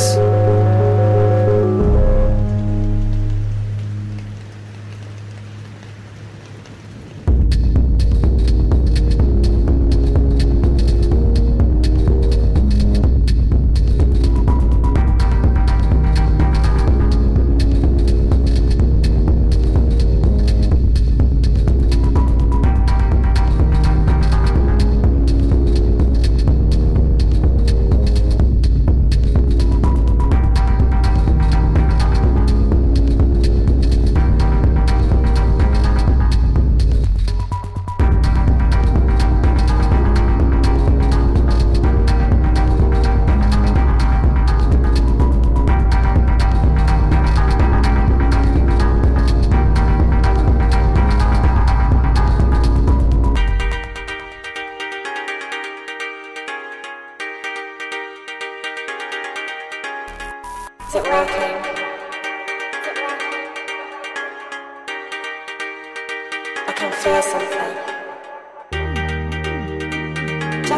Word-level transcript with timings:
Thanks. 0.00 0.39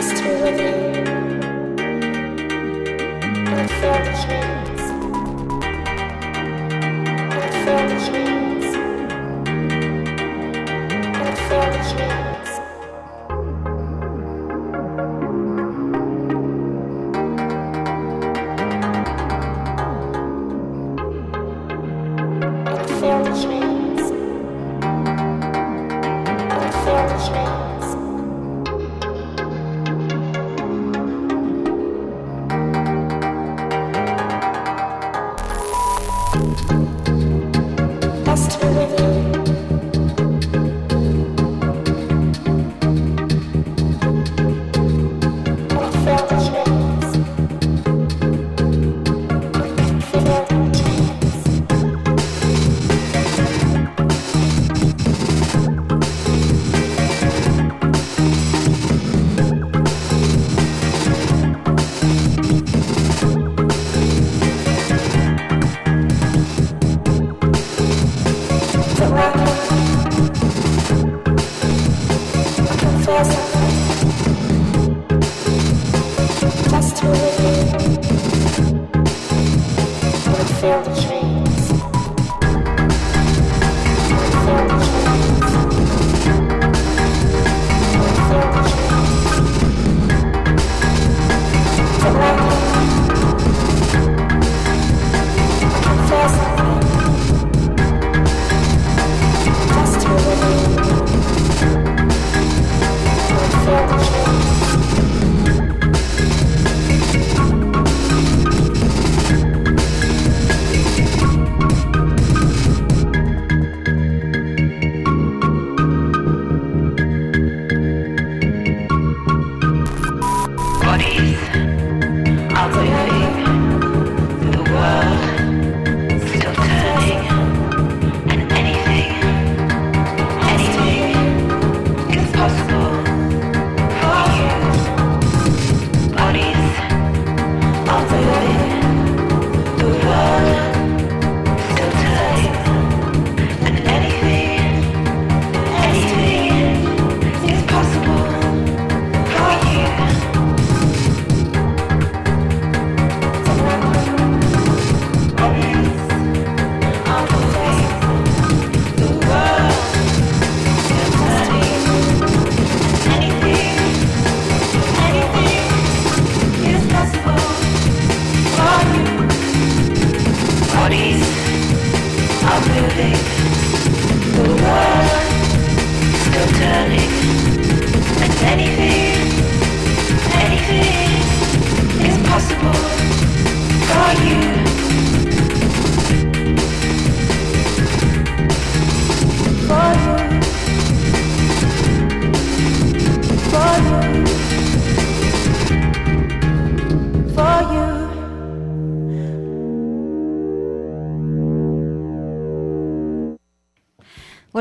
lost 0.03 0.19
her. 0.20 0.47
And 3.47 3.70
felt. 3.70 4.72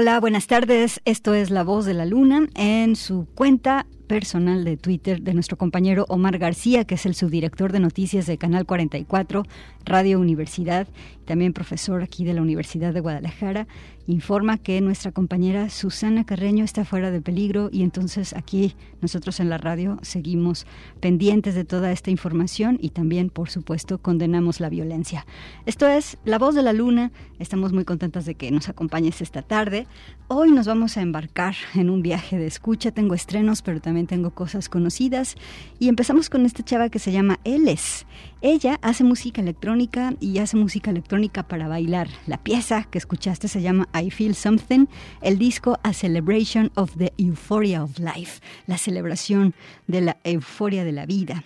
Hola, 0.01 0.19
buenas 0.19 0.47
tardes. 0.47 0.99
Esto 1.05 1.35
es 1.35 1.51
La 1.51 1.63
Voz 1.63 1.85
de 1.85 1.93
la 1.93 2.07
Luna 2.07 2.47
en 2.55 2.95
su 2.95 3.27
cuenta 3.35 3.85
personal 4.11 4.65
de 4.65 4.75
Twitter 4.75 5.21
de 5.21 5.33
nuestro 5.33 5.57
compañero 5.57 6.05
Omar 6.09 6.37
García, 6.37 6.83
que 6.83 6.95
es 6.95 7.05
el 7.05 7.15
subdirector 7.15 7.71
de 7.71 7.79
noticias 7.79 8.25
de 8.25 8.37
Canal 8.37 8.65
44, 8.65 9.45
Radio 9.85 10.19
Universidad, 10.19 10.89
también 11.23 11.53
profesor 11.53 12.03
aquí 12.03 12.25
de 12.25 12.33
la 12.33 12.41
Universidad 12.41 12.93
de 12.93 12.99
Guadalajara, 12.99 13.67
informa 14.07 14.57
que 14.57 14.81
nuestra 14.81 15.11
compañera 15.11 15.69
Susana 15.69 16.25
Carreño 16.25 16.65
está 16.65 16.83
fuera 16.83 17.11
de 17.11 17.21
peligro 17.21 17.69
y 17.71 17.83
entonces 17.83 18.33
aquí 18.33 18.75
nosotros 19.01 19.39
en 19.39 19.49
la 19.49 19.57
radio 19.57 19.97
seguimos 20.01 20.65
pendientes 20.99 21.55
de 21.55 21.63
toda 21.63 21.91
esta 21.91 22.11
información 22.11 22.77
y 22.81 22.89
también, 22.89 23.29
por 23.29 23.49
supuesto, 23.49 23.99
condenamos 23.99 24.59
la 24.59 24.69
violencia. 24.69 25.25
Esto 25.65 25.87
es 25.87 26.17
La 26.25 26.37
Voz 26.37 26.55
de 26.55 26.63
la 26.63 26.73
Luna. 26.73 27.11
Estamos 27.39 27.71
muy 27.71 27.85
contentas 27.85 28.25
de 28.25 28.35
que 28.35 28.51
nos 28.51 28.67
acompañes 28.67 29.21
esta 29.21 29.41
tarde. 29.41 29.87
Hoy 30.27 30.51
nos 30.51 30.67
vamos 30.67 30.97
a 30.97 31.01
embarcar 31.01 31.55
en 31.75 31.89
un 31.89 32.01
viaje 32.01 32.37
de 32.37 32.47
escucha. 32.47 32.91
Tengo 32.91 33.13
estrenos, 33.13 33.61
pero 33.61 33.79
también 33.79 34.00
tengo 34.07 34.31
cosas 34.31 34.69
conocidas. 34.69 35.35
Y 35.79 35.89
empezamos 35.89 36.29
con 36.29 36.45
esta 36.45 36.63
chava 36.63 36.89
que 36.89 36.99
se 36.99 37.11
llama 37.11 37.39
Eles. 37.43 38.05
Ella 38.41 38.79
hace 38.81 39.03
música 39.03 39.41
electrónica 39.41 40.13
y 40.19 40.39
hace 40.39 40.57
música 40.57 40.91
electrónica 40.91 41.43
para 41.43 41.67
bailar. 41.67 42.07
La 42.27 42.37
pieza 42.37 42.83
que 42.83 42.97
escuchaste 42.97 43.47
se 43.47 43.61
llama 43.61 43.87
I 43.93 44.09
Feel 44.09 44.35
Something, 44.35 44.87
el 45.21 45.37
disco 45.37 45.79
A 45.83 45.93
Celebration 45.93 46.71
of 46.75 46.95
the 46.97 47.13
Euphoria 47.17 47.83
of 47.83 47.99
Life, 47.99 48.41
la 48.67 48.77
celebración 48.77 49.53
de 49.87 50.01
la 50.01 50.17
euforia 50.23 50.83
de 50.83 50.91
la 50.91 51.05
vida. 51.05 51.43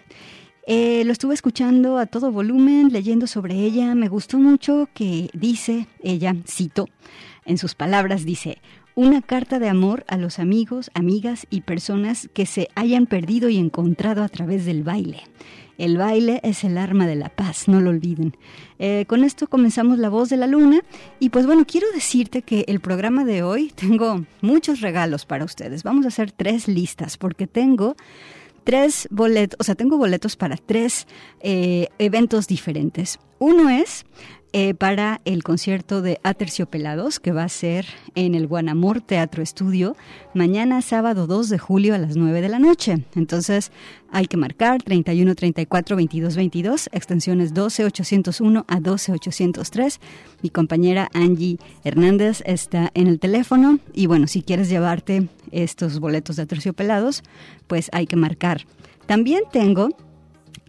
Eh, 0.68 1.04
lo 1.06 1.12
estuve 1.12 1.36
escuchando 1.36 2.00
a 2.00 2.08
todo 2.08 2.32
volumen, 2.32 2.92
leyendo 2.92 3.28
sobre 3.28 3.54
ella. 3.56 3.94
Me 3.94 4.08
gustó 4.08 4.40
mucho 4.40 4.90
que 4.96 5.30
dice, 5.34 5.88
ella, 6.02 6.36
cito, 6.48 6.90
en 7.46 7.60
sus 7.60 7.76
palabras, 7.76 8.26
dice, 8.26 8.58
una 8.96 9.22
carta 9.22 9.60
de 9.60 9.68
amor 9.68 10.06
a 10.08 10.18
los 10.18 10.40
amigos, 10.40 10.90
amigas 10.94 11.46
y 11.50 11.62
personas 11.62 12.30
que 12.34 12.46
se 12.46 12.70
hayan 12.76 13.06
perdido 13.06 13.50
y 13.50 13.58
encontrado 13.58 14.24
a 14.24 14.30
través 14.30 14.66
del 14.66 14.84
baile. 14.84 15.24
El 15.78 15.98
baile 15.98 16.40
es 16.44 16.64
el 16.64 16.78
arma 16.78 17.06
de 17.06 17.16
la 17.16 17.28
paz, 17.28 17.68
no 17.68 17.82
lo 17.82 17.90
olviden. 17.90 18.38
Eh, 18.80 19.04
con 19.08 19.26
esto 19.26 19.48
comenzamos 19.48 20.00
La 20.00 20.08
Voz 20.08 20.30
de 20.30 20.38
la 20.38 20.48
Luna 20.48 20.80
y 21.20 21.30
pues 21.30 21.46
bueno, 21.46 21.66
quiero 21.66 21.92
decirte 21.92 22.42
que 22.42 22.64
el 22.70 22.80
programa 22.80 23.26
de 23.26 23.44
hoy 23.44 23.72
tengo 23.76 24.26
muchos 24.42 24.80
regalos 24.80 25.26
para 25.26 25.44
ustedes. 25.44 25.84
Vamos 25.84 26.06
a 26.06 26.08
hacer 26.08 26.32
tres 26.32 26.70
listas 26.70 27.18
porque 27.18 27.48
tengo 27.48 27.98
tres 28.64 29.08
boletos, 29.12 29.58
o 29.60 29.64
sea, 29.64 29.76
tengo 29.76 29.98
boletos 29.98 30.38
para 30.38 30.56
tres 30.56 31.08
eh, 31.42 31.90
eventos 32.00 32.48
diferentes. 32.48 33.20
Uno 33.40 33.70
es 33.70 34.06
eh, 34.58 34.74
para 34.74 35.20
el 35.26 35.44
concierto 35.44 36.02
de 36.02 36.22
Aterciopelados, 36.24 37.20
que 37.20 37.34
va 37.34 37.44
a 37.44 37.50
ser 37.50 37.86
en 38.16 38.36
el 38.36 38.48
Guanamor 38.48 39.02
Teatro 39.02 39.44
Estudio, 39.44 39.98
mañana 40.34 40.82
sábado 40.82 41.28
2 41.28 41.50
de 41.50 41.58
julio 41.60 41.94
a 41.94 41.98
las 41.98 42.16
9 42.16 42.40
de 42.40 42.48
la 42.48 42.60
noche. 42.60 43.04
Entonces 43.16 43.74
hay 44.10 44.28
que 44.28 44.38
marcar 44.38 44.82
31 44.82 45.36
34 45.36 45.98
22 45.98 46.36
22, 46.38 46.90
extensiones 46.94 47.54
12 47.54 47.84
801 47.84 48.66
a 48.66 48.80
12 48.80 49.12
803. 49.12 50.00
Mi 50.42 50.50
compañera 50.50 51.10
Angie 51.14 51.58
Hernández 51.84 52.42
está 52.46 52.92
en 52.94 53.08
el 53.08 53.20
teléfono 53.20 53.80
y 53.94 54.06
bueno, 54.06 54.28
si 54.28 54.42
quieres 54.42 54.70
llevarte 54.70 55.28
estos 55.52 56.00
boletos 56.00 56.38
de 56.38 56.44
Aterciopelados, 56.44 57.24
pues 57.68 57.90
hay 57.92 58.08
que 58.08 58.16
marcar. 58.16 58.66
También 59.06 59.42
tengo 59.52 59.90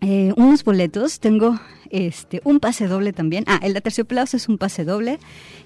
eh, 0.01 0.33
unos 0.37 0.65
boletos, 0.65 1.21
tengo 1.21 1.61
este, 1.91 2.41
un 2.45 2.61
pase 2.61 2.87
doble 2.87 3.13
también. 3.13 3.45
Ah, 3.47 3.61
el 3.63 3.75
de 3.75 3.81
Terciopelados 3.81 4.35
es 4.35 4.49
un 4.49 4.59
pase 4.59 4.85
doble. 4.85 5.19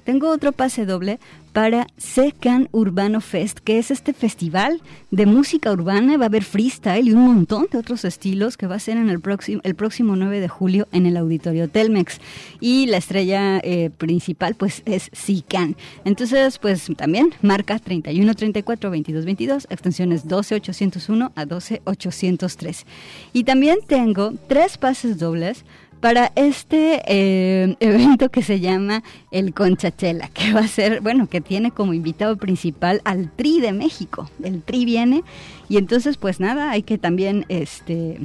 Tengo 0.05 0.31
otro 0.31 0.53
pase 0.53 0.87
doble 0.87 1.21
para 1.53 1.87
Secan 1.97 2.69
Urbano 2.73 3.21
Fest, 3.21 3.59
que 3.59 3.79
es 3.79 3.91
este 3.91 4.13
festival 4.13 4.81
de 5.11 5.27
música 5.27 5.73
urbana. 5.73 6.17
Va 6.17 6.25
a 6.25 6.27
haber 6.27 6.45
freestyle 6.45 7.09
y 7.09 7.13
un 7.13 7.23
montón 7.23 7.67
de 7.71 7.79
otros 7.79 8.05
estilos 8.05 8.57
que 8.57 8.67
va 8.67 8.77
a 8.77 8.79
ser 8.79 8.97
en 8.97 9.11
el 9.11 9.21
próximo, 9.21 9.61
el 9.65 9.75
próximo 9.75 10.17
9 10.17 10.41
de 10.41 10.49
julio 10.49 10.89
en 10.93 11.07
el 11.07 11.17
Auditorio 11.17 11.69
Telmex. 11.69 12.21
Y 12.61 12.87
la 12.87 12.99
estrella 12.99 13.59
eh, 13.59 13.91
principal, 13.91 14.55
pues, 14.55 14.83
es 14.87 15.11
Secan. 15.13 15.77
Entonces, 16.05 16.59
pues, 16.59 16.89
también 16.97 17.35
marca 17.43 17.79
31 17.79 18.35
34 18.35 18.91
22 18.91 19.25
22, 19.25 19.67
extensiones 19.71 20.29
12 20.29 20.55
801 20.57 21.33
a 21.35 21.47
12 21.47 21.83
803. 21.85 22.87
Y 23.33 23.45
también 23.45 23.79
tengo 23.87 24.33
tres 24.49 24.79
pases 24.79 25.19
dobles 25.19 25.65
para 26.01 26.33
este 26.35 27.03
eh, 27.07 27.77
evento 27.81 28.31
que 28.31 28.43
se 28.43 28.61
llama 28.61 29.03
el 29.31 29.55
Conchachela, 29.55 30.29
que 30.29 30.53
va 30.53 30.61
a 30.61 30.69
ser, 30.69 31.01
bueno, 31.01 31.29
que 31.29 31.41
tiene 31.41 31.71
como 31.71 31.95
invitado 31.95 32.37
principal 32.37 33.01
al 33.05 33.31
Tri 33.31 33.61
de 33.61 33.73
México. 33.73 34.31
El 34.43 34.63
Tri 34.63 34.85
viene 34.85 35.23
y 35.69 35.77
entonces 35.77 36.17
pues 36.17 36.41
nada, 36.41 36.71
hay 36.71 36.83
que 36.83 36.99
también 36.99 37.45
este 37.49 38.19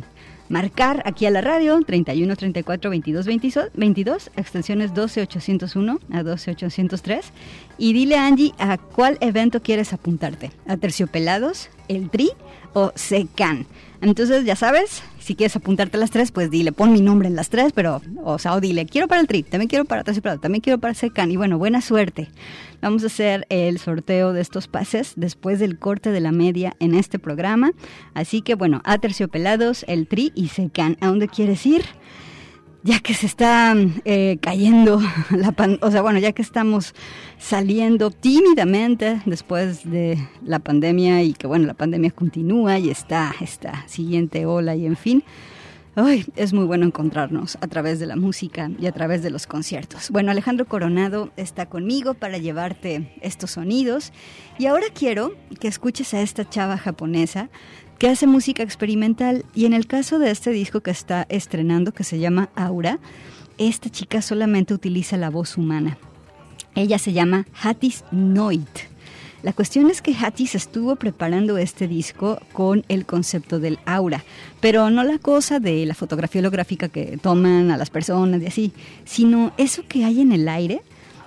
marcar 0.50 1.01
aquí 1.06 1.25
a 1.25 1.31
la 1.31 1.42
radio 1.42 1.80
31 1.81 2.36
34 2.36 2.89
22 2.89 3.25
22, 3.25 3.69
22 3.74 4.31
extensiones 4.36 4.94
12 4.94 5.22
801 5.22 6.00
a 6.12 6.24
12 6.24 6.51
803 6.51 7.31
y 7.77 7.94
dile 7.94 8.18
a 8.18 8.27
Angie 8.27 8.54
a 8.57 8.77
cuál 8.77 9.18
evento 9.22 9.62
quieres 9.62 9.94
apuntarte, 9.94 10.51
a 10.68 10.77
Terciopelados, 10.77 11.69
el 11.88 12.10
Tri 12.10 12.31
o 12.74 12.92
Secan. 12.95 13.66
Entonces, 14.01 14.45
ya 14.45 14.56
sabes, 14.56 15.01
si 15.19 15.36
quieres 15.36 15.56
apuntarte 15.56 15.98
a 15.98 16.00
las 16.00 16.12
tres, 16.12 16.31
pues 16.31 16.51
dile, 16.51 16.72
pon 16.72 16.94
mi 16.94 17.01
nombre 17.01 17.27
en 17.27 17.36
las 17.36 17.50
tres, 17.50 17.72
pero, 17.74 18.01
o 18.24 18.38
sea, 18.38 18.54
o 18.54 18.62
dile, 18.62 18.86
quiero 18.86 19.07
para 19.07 19.22
el 19.22 19.27
trip, 19.27 19.50
también 19.50 19.68
quiero 19.68 19.86
para 19.86 20.04
Terciopelado, 20.04 20.39
también 20.39 20.62
quiero 20.62 20.77
para 20.77 20.94
Secan. 20.94 21.31
Y 21.31 21.38
bueno, 21.38 21.57
buena 21.57 21.81
suerte. 21.81 22.27
Vamos 22.81 23.04
a 23.04 23.07
hacer 23.07 23.48
el 23.50 23.80
sorteo 23.80 24.33
de 24.33 24.42
estos 24.42 24.68
pases 24.68 25.13
después 25.16 25.60
del 25.60 25.80
corte 25.80 26.12
de 26.12 26.19
la 26.19 26.31
media 26.31 26.75
en 26.80 26.94
este 26.94 27.18
programa. 27.18 27.72
Así 28.13 28.42
que 28.42 28.54
bueno, 28.54 28.81
a 28.83 29.00
Terciopelados, 29.00 29.86
el 29.88 30.07
tri 30.07 30.31
y 30.36 30.50
Secan. 30.50 30.98
¿A 31.01 31.07
dónde 31.07 31.27
quieres 31.27 31.66
ir? 31.66 31.83
Ya 32.86 33.00
que 33.00 33.16
se 33.16 33.26
está 33.26 33.76
eh, 34.06 34.38
cayendo 34.42 35.02
la 35.32 35.52
pan 35.52 35.80
o 35.82 35.90
sea, 35.90 36.04
bueno, 36.04 36.20
ya 36.20 36.34
que 36.34 36.44
estamos 36.44 36.94
saliendo 37.40 38.12
tímidamente 38.12 39.22
después 39.26 39.90
de 39.90 40.20
la 40.44 40.60
pandemia 40.60 41.24
y 41.24 41.34
que 41.34 41.48
bueno, 41.48 41.66
la 41.66 41.74
pandemia 41.74 42.12
continúa 42.12 42.78
y 42.78 42.92
está 42.92 43.34
esta 43.42 43.88
siguiente 43.88 44.46
ola 44.46 44.76
y 44.76 44.86
en 44.86 44.96
fin, 44.96 45.24
Ay, 45.97 46.25
es 46.36 46.51
muy 46.51 46.65
bueno 46.65 46.86
encontrarnos 46.86 47.58
a 47.62 47.67
través 47.67 48.00
de 48.00 48.05
la 48.05 48.17
música 48.17 48.70
y 48.77 48.88
a 48.88 48.91
través 48.91 49.24
de 49.24 49.29
los 49.29 49.48
conciertos. 49.48 50.10
Bueno, 50.10 50.29
Alejandro 50.29 50.65
Coronado 50.65 51.31
está 51.38 51.67
conmigo 51.67 52.15
para 52.15 52.38
llevarte 52.38 53.13
estos 53.22 53.51
sonidos 53.51 54.12
y 54.58 54.65
ahora 54.65 54.88
quiero 54.93 55.34
que 55.58 55.70
escuches 55.70 56.13
a 56.13 56.22
esta 56.22 56.50
chava 56.50 56.77
japonesa 56.77 57.50
que 57.98 58.10
hace 58.10 58.27
música 58.27 58.62
experimental 58.62 59.46
y 59.55 59.65
en 59.65 59.72
el 59.72 59.88
caso 59.88 60.20
de 60.20 60.31
este 60.31 60.50
disco 60.51 60.81
que 60.81 60.91
está 60.91 61.25
estrenando 61.29 61.93
que 61.93 62.03
se 62.03 62.20
llama 62.20 62.50
Aura, 62.55 63.00
esta 63.58 63.89
chica 63.89 64.22
solamente 64.22 64.74
utiliza 64.74 65.15
la 65.15 65.29
voz 65.29 65.58
humana. 65.58 65.98
Ella 66.75 67.00
se 67.00 67.13
llama 67.13 67.48
Hattis 67.53 68.03
Noit. 68.12 68.95
La 69.46 69.54
cuestión 69.54 69.92
es 69.92 70.02
que 70.02 70.16
Hattis 70.16 70.56
estuvo 70.56 70.96
preparando 70.96 71.60
este 71.60 71.88
disco 71.88 72.40
con 72.52 72.84
el 72.90 73.06
concepto 73.06 73.60
del 73.60 73.78
aura, 73.86 74.24
pero 74.60 74.90
no 74.90 75.04
la 75.04 75.20
cosa 75.20 75.60
de 75.60 75.86
la 75.86 75.94
fotografía 75.94 76.40
holográfica 76.40 76.90
que 76.90 77.20
toman 77.22 77.70
a 77.70 77.78
las 77.78 77.92
personas 77.92 78.42
y 78.42 78.48
así, 78.48 78.72
sino 79.04 79.54
eso 79.58 79.84
que 79.88 80.04
hay 80.04 80.22
en 80.22 80.32
el 80.32 80.50
aire 80.50 80.82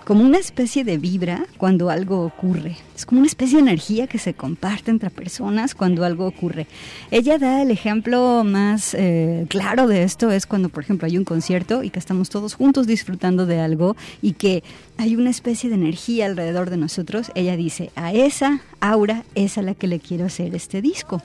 como 0.09 0.25
una 0.25 0.39
especie 0.39 0.85
de 0.85 0.97
vibra 0.97 1.45
cuando 1.59 1.91
algo 1.91 2.23
ocurre. 2.25 2.79
Es 2.97 3.05
como 3.05 3.21
una 3.21 3.27
especie 3.27 3.57
de 3.57 3.61
energía 3.61 4.07
que 4.07 4.17
se 4.17 4.33
comparte 4.33 4.91
entre 4.91 5.11
personas 5.11 5.75
cuando 5.75 6.03
algo 6.03 6.27
ocurre. 6.27 6.67
Ella 7.11 7.37
da 7.37 7.61
el 7.61 7.71
ejemplo 7.71 8.43
más 8.43 8.95
eh, 8.95 9.45
claro 9.51 9.87
de 9.87 10.05
esto, 10.05 10.31
es 10.31 10.47
cuando, 10.47 10.71
por 10.71 10.83
ejemplo, 10.83 11.05
hay 11.05 11.19
un 11.19 11.25
concierto 11.25 11.83
y 11.83 11.91
que 11.91 11.99
estamos 11.99 12.31
todos 12.31 12.55
juntos 12.55 12.87
disfrutando 12.87 13.45
de 13.45 13.61
algo 13.61 13.99
y 14.23 14.33
que 14.33 14.63
hay 14.97 15.15
una 15.15 15.29
especie 15.29 15.69
de 15.69 15.75
energía 15.75 16.25
alrededor 16.25 16.71
de 16.71 16.79
nosotros. 16.79 17.31
Ella 17.35 17.59
dice, 17.59 17.91
a 17.95 18.15
esa 18.15 18.63
aura 18.81 19.25
es 19.35 19.59
a 19.59 19.63
la 19.63 19.75
que 19.75 19.89
le 19.89 20.01
quiero 20.01 20.25
hacer 20.25 20.55
este 20.55 20.81
disco. 20.81 21.21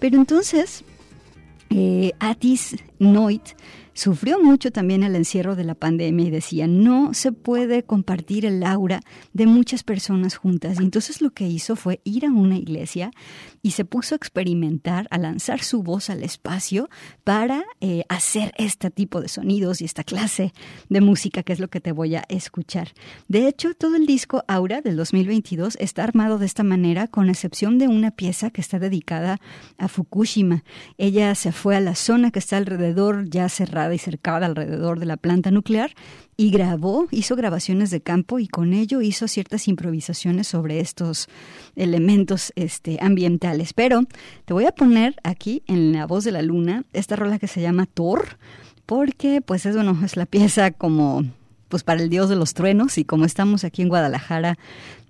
Pero 0.00 0.18
entonces, 0.18 0.84
eh, 1.70 2.12
Atis 2.18 2.76
Noit 2.98 3.54
sufrió 3.98 4.40
mucho 4.40 4.70
también 4.70 5.02
el 5.02 5.16
encierro 5.16 5.56
de 5.56 5.64
la 5.64 5.74
pandemia 5.74 6.26
y 6.26 6.30
decía, 6.30 6.68
no 6.68 7.14
se 7.14 7.32
puede 7.32 7.82
compartir 7.82 8.46
el 8.46 8.62
aura 8.62 9.00
de 9.32 9.46
muchas 9.48 9.82
personas 9.82 10.36
juntas. 10.36 10.78
Y 10.78 10.84
entonces 10.84 11.20
lo 11.20 11.30
que 11.30 11.48
hizo 11.48 11.74
fue 11.74 12.00
ir 12.04 12.24
a 12.24 12.30
una 12.30 12.56
iglesia 12.56 13.10
y 13.60 13.72
se 13.72 13.84
puso 13.84 14.14
a 14.14 14.16
experimentar, 14.16 15.08
a 15.10 15.18
lanzar 15.18 15.64
su 15.64 15.82
voz 15.82 16.10
al 16.10 16.22
espacio 16.22 16.88
para 17.24 17.64
eh, 17.80 18.04
hacer 18.08 18.52
este 18.56 18.92
tipo 18.92 19.20
de 19.20 19.26
sonidos 19.26 19.80
y 19.80 19.84
esta 19.84 20.04
clase 20.04 20.52
de 20.88 21.00
música 21.00 21.42
que 21.42 21.52
es 21.52 21.58
lo 21.58 21.66
que 21.66 21.80
te 21.80 21.90
voy 21.90 22.14
a 22.14 22.24
escuchar. 22.28 22.92
De 23.26 23.48
hecho, 23.48 23.74
todo 23.74 23.96
el 23.96 24.06
disco 24.06 24.44
Aura 24.46 24.80
del 24.80 24.96
2022 24.96 25.76
está 25.80 26.04
armado 26.04 26.38
de 26.38 26.46
esta 26.46 26.62
manera, 26.62 27.08
con 27.08 27.28
excepción 27.28 27.78
de 27.78 27.88
una 27.88 28.12
pieza 28.12 28.50
que 28.50 28.60
está 28.60 28.78
dedicada 28.78 29.40
a 29.76 29.88
Fukushima. 29.88 30.62
Ella 30.98 31.34
se 31.34 31.50
fue 31.50 31.74
a 31.74 31.80
la 31.80 31.96
zona 31.96 32.30
que 32.30 32.38
está 32.38 32.58
alrededor 32.58 33.28
ya 33.28 33.48
cerrada 33.48 33.87
y 33.94 33.98
cercada 33.98 34.46
alrededor 34.46 34.98
de 34.98 35.06
la 35.06 35.16
planta 35.16 35.50
nuclear 35.50 35.92
y 36.36 36.50
grabó, 36.50 37.08
hizo 37.10 37.34
grabaciones 37.36 37.90
de 37.90 38.00
campo 38.00 38.38
y 38.38 38.46
con 38.46 38.72
ello 38.72 39.00
hizo 39.00 39.26
ciertas 39.28 39.66
improvisaciones 39.68 40.46
sobre 40.46 40.80
estos 40.80 41.28
elementos 41.76 42.52
este, 42.56 42.98
ambientales. 43.00 43.72
Pero 43.72 44.02
te 44.44 44.52
voy 44.52 44.66
a 44.66 44.72
poner 44.72 45.16
aquí 45.24 45.62
en 45.66 45.92
la 45.92 46.06
voz 46.06 46.24
de 46.24 46.32
la 46.32 46.42
luna 46.42 46.84
esta 46.92 47.16
rola 47.16 47.38
que 47.38 47.48
se 47.48 47.60
llama 47.60 47.86
Thor, 47.86 48.38
porque 48.86 49.40
pues 49.40 49.66
es, 49.66 49.74
bueno, 49.74 49.98
es 50.04 50.16
la 50.16 50.26
pieza 50.26 50.70
como 50.70 51.24
pues 51.68 51.84
para 51.84 52.02
el 52.02 52.08
dios 52.08 52.28
de 52.28 52.36
los 52.36 52.54
truenos 52.54 52.98
y 52.98 53.04
como 53.04 53.24
estamos 53.24 53.64
aquí 53.64 53.82
en 53.82 53.88
Guadalajara, 53.88 54.58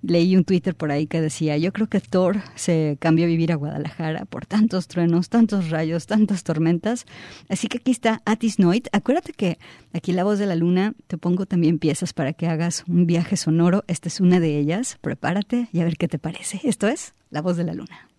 leí 0.01 0.35
un 0.35 0.43
Twitter 0.43 0.75
por 0.75 0.91
ahí 0.91 1.07
que 1.07 1.21
decía, 1.21 1.57
yo 1.57 1.73
creo 1.73 1.87
que 1.87 1.99
Thor 1.99 2.41
se 2.55 2.97
cambió 2.99 3.25
a 3.25 3.27
vivir 3.27 3.51
a 3.51 3.55
Guadalajara 3.55 4.25
por 4.25 4.45
tantos 4.45 4.87
truenos, 4.87 5.29
tantos 5.29 5.69
rayos, 5.69 6.07
tantas 6.07 6.43
tormentas. 6.43 7.05
Así 7.49 7.67
que 7.67 7.79
aquí 7.79 7.91
está 7.91 8.21
Atis 8.25 8.59
Noit. 8.59 8.87
Acuérdate 8.91 9.33
que 9.33 9.57
aquí 9.93 10.11
La 10.11 10.23
Voz 10.23 10.39
de 10.39 10.45
la 10.45 10.55
Luna 10.55 10.93
te 11.07 11.17
pongo 11.17 11.45
también 11.45 11.79
piezas 11.79 12.13
para 12.13 12.33
que 12.33 12.47
hagas 12.47 12.83
un 12.87 13.05
viaje 13.05 13.37
sonoro. 13.37 13.83
Esta 13.87 14.07
es 14.07 14.19
una 14.19 14.39
de 14.39 14.57
ellas. 14.57 14.97
Prepárate 15.01 15.67
y 15.71 15.79
a 15.81 15.83
ver 15.83 15.97
qué 15.97 16.07
te 16.07 16.19
parece. 16.19 16.61
Esto 16.63 16.87
es 16.87 17.13
La 17.29 17.41
Voz 17.41 17.57
de 17.57 17.63
la 17.63 17.73
Luna. 17.73 18.09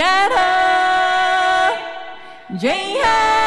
Christmas, 0.00 1.76
we 2.48 3.39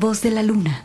voz 0.00 0.22
de 0.22 0.30
la 0.30 0.42
luna. 0.42 0.82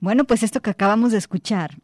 Bueno, 0.00 0.24
pues 0.24 0.42
esto 0.42 0.60
que 0.62 0.70
acabamos 0.70 1.12
de 1.12 1.18
escuchar 1.18 1.76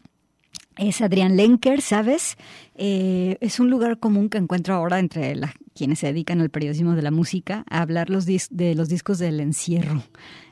es 0.79 1.00
Adrián 1.00 1.37
Lenker, 1.37 1.81
¿sabes? 1.81 2.37
Eh, 2.74 3.38
es 3.40 3.61
un 3.61 3.70
lugar 3.70 3.98
común 3.98 4.29
que 4.29 4.37
encuentro 4.38 4.74
ahora 4.74 4.98
entre 4.98 5.35
la- 5.35 5.55
quienes 5.74 5.98
se 6.00 6.07
dedican 6.09 6.40
al 6.42 6.50
periodismo 6.50 6.94
de 6.94 7.02
la 7.02 7.11
música 7.11 7.64
a 7.70 7.81
hablar 7.81 8.11
los 8.11 8.26
dis- 8.26 8.48
de 8.50 8.74
los 8.74 8.88
discos 8.90 9.18
del 9.18 9.40
encierro, 9.40 10.02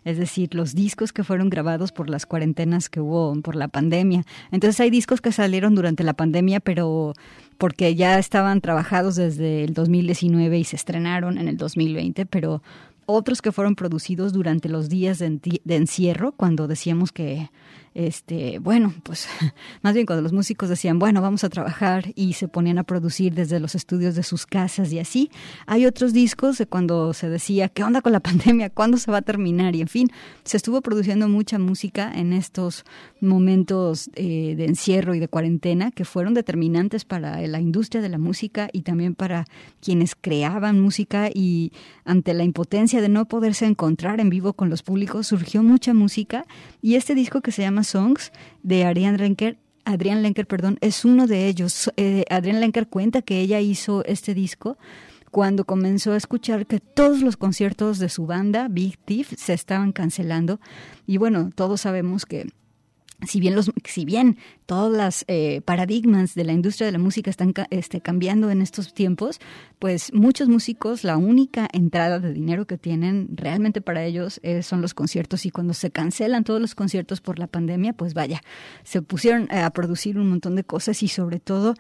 es 0.04 0.16
decir, 0.18 0.54
los 0.54 0.74
discos 0.74 1.12
que 1.12 1.24
fueron 1.24 1.50
grabados 1.50 1.92
por 1.92 2.08
las 2.10 2.24
cuarentenas 2.26 2.88
que 2.88 3.00
hubo 3.00 3.34
por 3.42 3.54
la 3.56 3.68
pandemia. 3.68 4.24
Entonces 4.50 4.80
hay 4.80 4.88
discos 4.90 5.20
que 5.20 5.32
salieron 5.32 5.74
durante 5.74 6.04
la 6.04 6.14
pandemia, 6.14 6.60
pero 6.60 7.12
porque 7.58 7.94
ya 7.94 8.18
estaban 8.18 8.60
trabajados 8.62 9.16
desde 9.16 9.64
el 9.64 9.74
2019 9.74 10.58
y 10.58 10.64
se 10.64 10.76
estrenaron 10.76 11.36
en 11.38 11.48
el 11.48 11.56
2020, 11.58 12.24
pero 12.26 12.62
otros 13.06 13.42
que 13.42 13.52
fueron 13.52 13.74
producidos 13.74 14.32
durante 14.32 14.68
los 14.68 14.88
días 14.88 15.18
de, 15.18 15.60
encierro, 15.68 16.32
cuando 16.32 16.66
decíamos 16.68 17.12
que, 17.12 17.50
este, 17.94 18.58
bueno, 18.58 18.92
pues 19.04 19.28
más 19.82 19.94
bien 19.94 20.04
cuando 20.04 20.22
los 20.22 20.32
músicos 20.32 20.68
decían, 20.68 20.98
bueno, 20.98 21.22
vamos 21.22 21.44
a 21.44 21.48
trabajar 21.48 22.12
y 22.16 22.32
se 22.32 22.48
ponían 22.48 22.78
a 22.78 22.82
producir 22.82 23.34
desde 23.34 23.60
los 23.60 23.76
estudios 23.76 24.16
de 24.16 24.24
sus 24.24 24.46
casas 24.46 24.92
y 24.92 24.98
así. 24.98 25.30
Hay 25.66 25.86
otros 25.86 26.12
discos 26.12 26.58
de 26.58 26.66
cuando 26.66 27.12
se 27.14 27.28
decía, 27.28 27.68
¿qué 27.68 27.84
onda 27.84 28.02
con 28.02 28.12
la 28.12 28.20
pandemia? 28.24 28.70
¿Cuándo 28.70 28.96
se 28.98 29.10
va 29.10 29.18
a 29.18 29.22
terminar? 29.22 29.76
Y 29.76 29.80
en 29.80 29.88
fin, 29.88 30.10
se 30.42 30.56
estuvo 30.56 30.80
produciendo 30.82 31.28
mucha 31.28 31.58
música 31.58 32.12
en 32.12 32.32
estos 32.32 32.84
momentos 33.20 34.10
eh, 34.16 34.54
de 34.56 34.64
encierro 34.64 35.14
y 35.14 35.20
de 35.20 35.28
cuarentena 35.28 35.92
que 35.92 36.04
fueron 36.04 36.34
determinantes 36.34 37.04
para 37.04 37.40
la 37.46 37.60
industria 37.60 38.02
de 38.02 38.08
la 38.08 38.18
música 38.18 38.68
y 38.72 38.82
también 38.82 39.14
para 39.14 39.46
quienes 39.80 40.14
creaban 40.14 40.80
música 40.80 41.30
y 41.32 41.72
ante 42.04 42.34
la 42.34 42.42
impotencia 42.42 43.00
de 43.00 43.08
no 43.08 43.26
poderse 43.26 43.66
encontrar 43.66 44.20
en 44.20 44.30
vivo 44.30 44.52
con 44.54 44.68
los 44.68 44.82
públicos 44.82 45.28
surgió 45.28 45.62
mucha 45.62 45.94
música 45.94 46.44
y 46.82 46.96
este 46.96 47.14
disco 47.14 47.40
que 47.40 47.52
se 47.52 47.62
llama 47.62 47.83
Songs 47.84 48.32
de 48.62 48.84
Ariane 48.84 49.18
Lenker 49.18 49.58
Adrián 49.84 50.22
Lenker, 50.22 50.46
perdón, 50.46 50.78
es 50.80 51.04
uno 51.04 51.26
de 51.26 51.46
ellos. 51.46 51.90
Eh, 51.96 52.24
Adrián 52.30 52.60
Lenker 52.60 52.88
cuenta 52.88 53.22
que 53.22 53.40
ella 53.40 53.60
hizo 53.60 54.04
este 54.06 54.34
disco 54.34 54.78
cuando 55.30 55.64
comenzó 55.64 56.12
a 56.12 56.16
escuchar 56.16 56.66
que 56.66 56.80
todos 56.80 57.20
los 57.20 57.36
conciertos 57.36 57.98
de 57.98 58.08
su 58.08 58.24
banda, 58.26 58.68
Big 58.68 58.98
Thief, 58.98 59.34
se 59.36 59.52
estaban 59.52 59.92
cancelando. 59.92 60.60
Y 61.06 61.18
bueno, 61.18 61.50
todos 61.54 61.82
sabemos 61.82 62.24
que 62.24 62.46
si 63.22 63.40
bien 63.40 63.54
los 63.54 63.70
si 63.84 64.04
bien 64.04 64.36
todas 64.66 64.92
las 64.92 65.24
eh, 65.28 65.60
paradigmas 65.64 66.34
de 66.34 66.44
la 66.44 66.52
industria 66.52 66.86
de 66.86 66.92
la 66.92 66.98
música 66.98 67.30
están 67.30 67.54
este, 67.70 68.00
cambiando 68.00 68.50
en 68.50 68.60
estos 68.60 68.92
tiempos 68.92 69.40
pues 69.78 70.12
muchos 70.12 70.48
músicos 70.48 71.04
la 71.04 71.16
única 71.16 71.68
entrada 71.72 72.18
de 72.18 72.32
dinero 72.32 72.66
que 72.66 72.78
tienen 72.78 73.28
realmente 73.32 73.80
para 73.80 74.04
ellos 74.04 74.40
eh, 74.42 74.62
son 74.62 74.80
los 74.80 74.94
conciertos. 74.94 75.46
Y 75.46 75.50
cuando 75.50 75.74
se 75.74 75.90
cancelan 75.90 76.44
todos 76.44 76.60
los 76.60 76.74
conciertos 76.74 77.20
por 77.20 77.38
la 77.38 77.46
pandemia 77.46 77.92
pues 77.92 78.14
vaya 78.14 78.42
se 78.82 79.02
pusieron 79.02 79.48
eh, 79.50 79.60
a 79.60 79.70
producir 79.70 80.18
un 80.18 80.28
montón 80.28 80.56
de 80.56 80.64
cosas 80.64 81.02
y 81.02 81.08
sobre 81.08 81.40
todo 81.40 81.74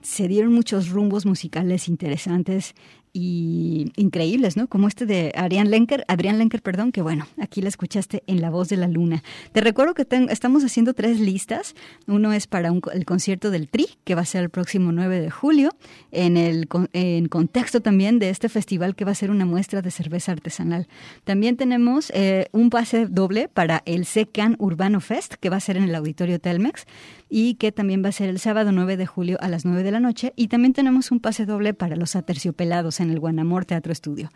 se 0.00 0.28
dieron 0.28 0.52
muchos 0.52 0.90
rumbos 0.90 1.26
musicales 1.26 1.88
interesantes 1.88 2.74
y 3.12 3.92
increíbles, 3.96 4.56
¿no? 4.56 4.66
Como 4.68 4.88
este 4.88 5.06
de 5.06 5.32
Adrián 5.36 5.70
Lenker, 5.70 6.04
Adrián 6.08 6.38
Lenker, 6.38 6.62
perdón, 6.62 6.92
que 6.92 7.02
bueno, 7.02 7.26
aquí 7.40 7.62
la 7.62 7.68
escuchaste 7.68 8.22
en 8.26 8.40
La 8.40 8.50
Voz 8.50 8.68
de 8.68 8.76
la 8.76 8.88
Luna. 8.88 9.22
Te 9.52 9.60
recuerdo 9.60 9.94
que 9.94 10.06
estamos 10.30 10.64
haciendo 10.64 10.94
tres 10.94 11.20
listas. 11.20 11.74
Uno 12.06 12.32
es 12.32 12.46
para 12.46 12.68
el 12.68 13.04
concierto 13.04 13.50
del 13.50 13.68
Tri, 13.68 13.86
que 14.04 14.14
va 14.14 14.22
a 14.22 14.24
ser 14.26 14.42
el 14.42 14.50
próximo 14.50 14.92
9 14.92 15.20
de 15.20 15.30
julio, 15.30 15.70
en 16.12 16.36
el 16.36 16.68
en 16.92 17.28
contexto 17.28 17.80
también 17.80 18.18
de 18.18 18.30
este 18.30 18.48
festival 18.48 18.94
que 18.94 19.04
va 19.04 19.12
a 19.12 19.14
ser 19.14 19.30
una 19.30 19.44
muestra 19.44 19.82
de 19.82 19.90
cerveza 19.90 20.32
artesanal. 20.32 20.88
También 21.24 21.56
tenemos 21.56 22.10
eh, 22.14 22.48
un 22.52 22.70
pase 22.70 23.06
doble 23.06 23.48
para 23.48 23.82
el 23.86 24.04
Secan 24.04 24.56
Urbano 24.58 25.00
Fest, 25.00 25.34
que 25.34 25.50
va 25.50 25.56
a 25.56 25.60
ser 25.60 25.76
en 25.76 25.84
el 25.84 25.94
Auditorio 25.94 26.38
Telmex 26.40 26.86
y 27.28 27.54
que 27.54 27.72
también 27.72 28.02
va 28.04 28.08
a 28.08 28.12
ser 28.12 28.28
el 28.28 28.38
sábado 28.38 28.72
9 28.72 28.96
de 28.96 29.06
julio 29.06 29.38
a 29.40 29.48
las 29.48 29.64
9 29.64 29.82
de 29.82 29.90
la 29.90 30.00
noche. 30.00 30.32
Y 30.36 30.48
también 30.48 30.72
tenemos 30.72 31.10
un 31.10 31.20
pase 31.20 31.46
doble 31.46 31.74
para 31.74 31.96
los 31.96 32.16
aterciopelados 32.16 33.00
en 33.00 33.07
el 33.10 33.20
Guanamor 33.20 33.64
Teatro 33.64 33.92
Estudio. 33.92 34.30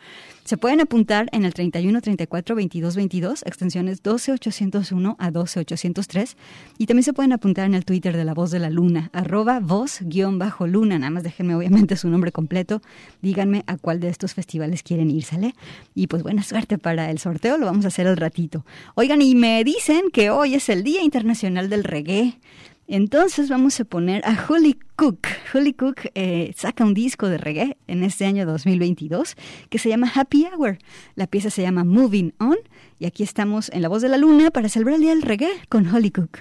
Se 0.45 0.57
pueden 0.57 0.81
apuntar 0.81 1.29
en 1.33 1.45
el 1.45 1.55
31 1.55 2.01
34 2.01 2.57
22 2.57 2.97
22, 2.97 3.43
extensiones 3.47 4.03
12 4.03 4.33
801 4.33 5.17
a 5.19 5.31
12 5.31 5.61
803. 5.61 6.37
Y 6.79 6.87
también 6.87 7.05
se 7.05 7.13
pueden 7.13 7.33
apuntar 7.33 7.67
en 7.67 7.75
el 7.75 7.85
Twitter 7.85 8.17
de 8.17 8.25
La 8.25 8.35
Voz 8.35 8.51
de 8.51 8.59
la 8.59 8.71
Luna, 8.71 9.11
arroba 9.13 9.61
voz-luna. 9.61 10.99
Nada 10.99 11.11
más 11.11 11.23
déjenme 11.23 11.55
obviamente 11.55 11.97
su 11.97 12.09
nombre 12.09 12.33
completo. 12.33 12.83
Díganme 13.21 13.65
a 13.67 13.77
cuál 13.77 14.01
de 14.01 14.09
estos 14.09 14.35
festivales 14.35 14.83
quieren 14.83 15.11
ir, 15.11 15.25
¿sale? 15.25 15.55
Y 15.95 16.09
pues 16.09 16.23
buena 16.23 16.43
suerte 16.43 16.79
para 16.79 17.11
el 17.11 17.19
sorteo, 17.19 17.59
lo 17.59 17.67
vamos 17.67 17.85
a 17.85 17.89
hacer 17.89 18.07
al 18.07 18.17
ratito. 18.17 18.65
Oigan, 18.95 19.23
y 19.23 19.35
me 19.35 19.63
dicen 19.65 20.11
que 20.13 20.31
hoy 20.31 20.55
es 20.55 20.69
el 20.69 20.83
Día 20.83 21.03
Internacional 21.03 21.69
del 21.69 21.85
Reggae. 21.85 22.39
Entonces 22.93 23.49
vamos 23.49 23.81
a 23.81 23.87
poner 23.87 24.23
a 24.27 24.37
Holly 24.47 24.79
Cook. 24.97 25.27
Holly 25.55 25.73
Cook 25.73 26.11
eh, 26.15 26.53
saca 26.55 26.85
un 26.85 26.93
disco 26.93 27.27
de 27.31 27.39
reggae 27.39 27.79
en 27.87 28.03
este 28.03 28.27
año 28.27 28.45
2022 28.45 29.35
que 29.71 29.79
se 29.79 29.89
llama 29.89 30.13
Happy 30.15 30.45
Hour. 30.45 30.77
La 31.15 31.27
pieza 31.27 31.49
se 31.49 31.63
llama 31.63 31.85
Moving 31.85 32.35
On 32.39 32.59
y 32.99 33.07
aquí 33.07 33.23
estamos 33.23 33.71
en 33.73 33.81
La 33.81 33.89
Voz 33.89 34.03
de 34.03 34.11
la 34.11 34.19
Luna 34.19 34.51
para 34.51 34.69
celebrar 34.69 35.01
el 35.01 35.23
Reggae 35.23 35.49
con 35.71 35.89
Holly 35.89 36.11
Cook. 36.11 36.41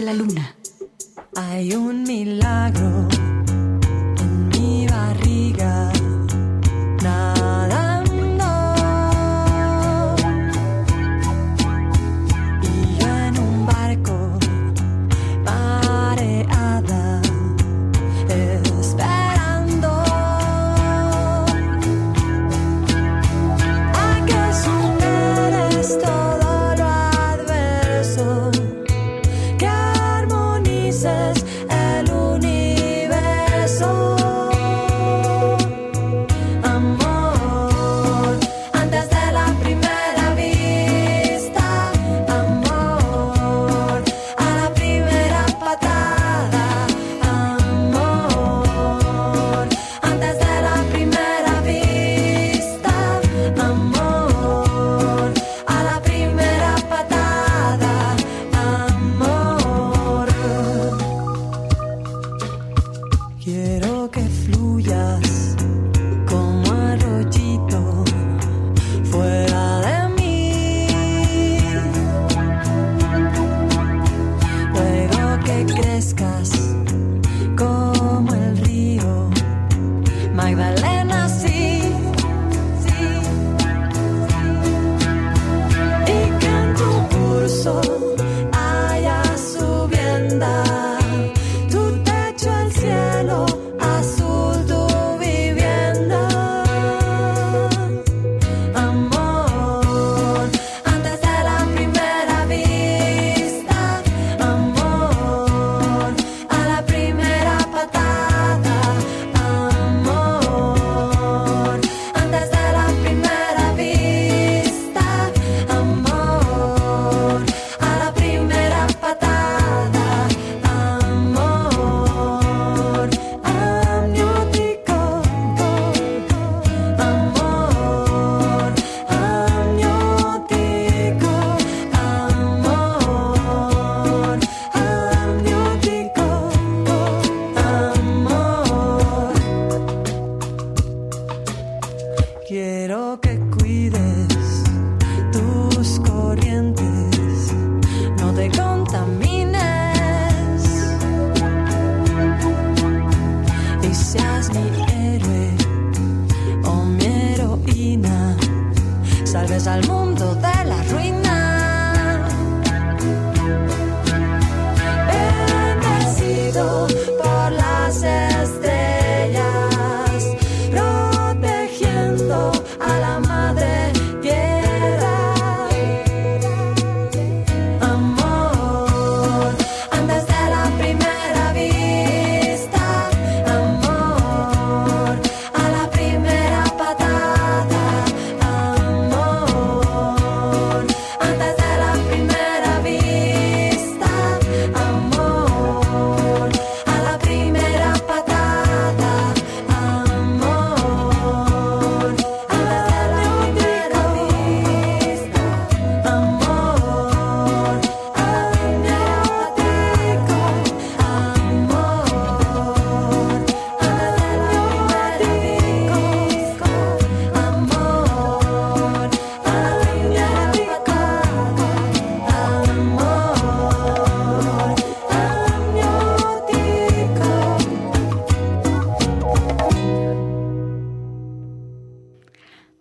La 0.00 0.14
voz 0.14 0.37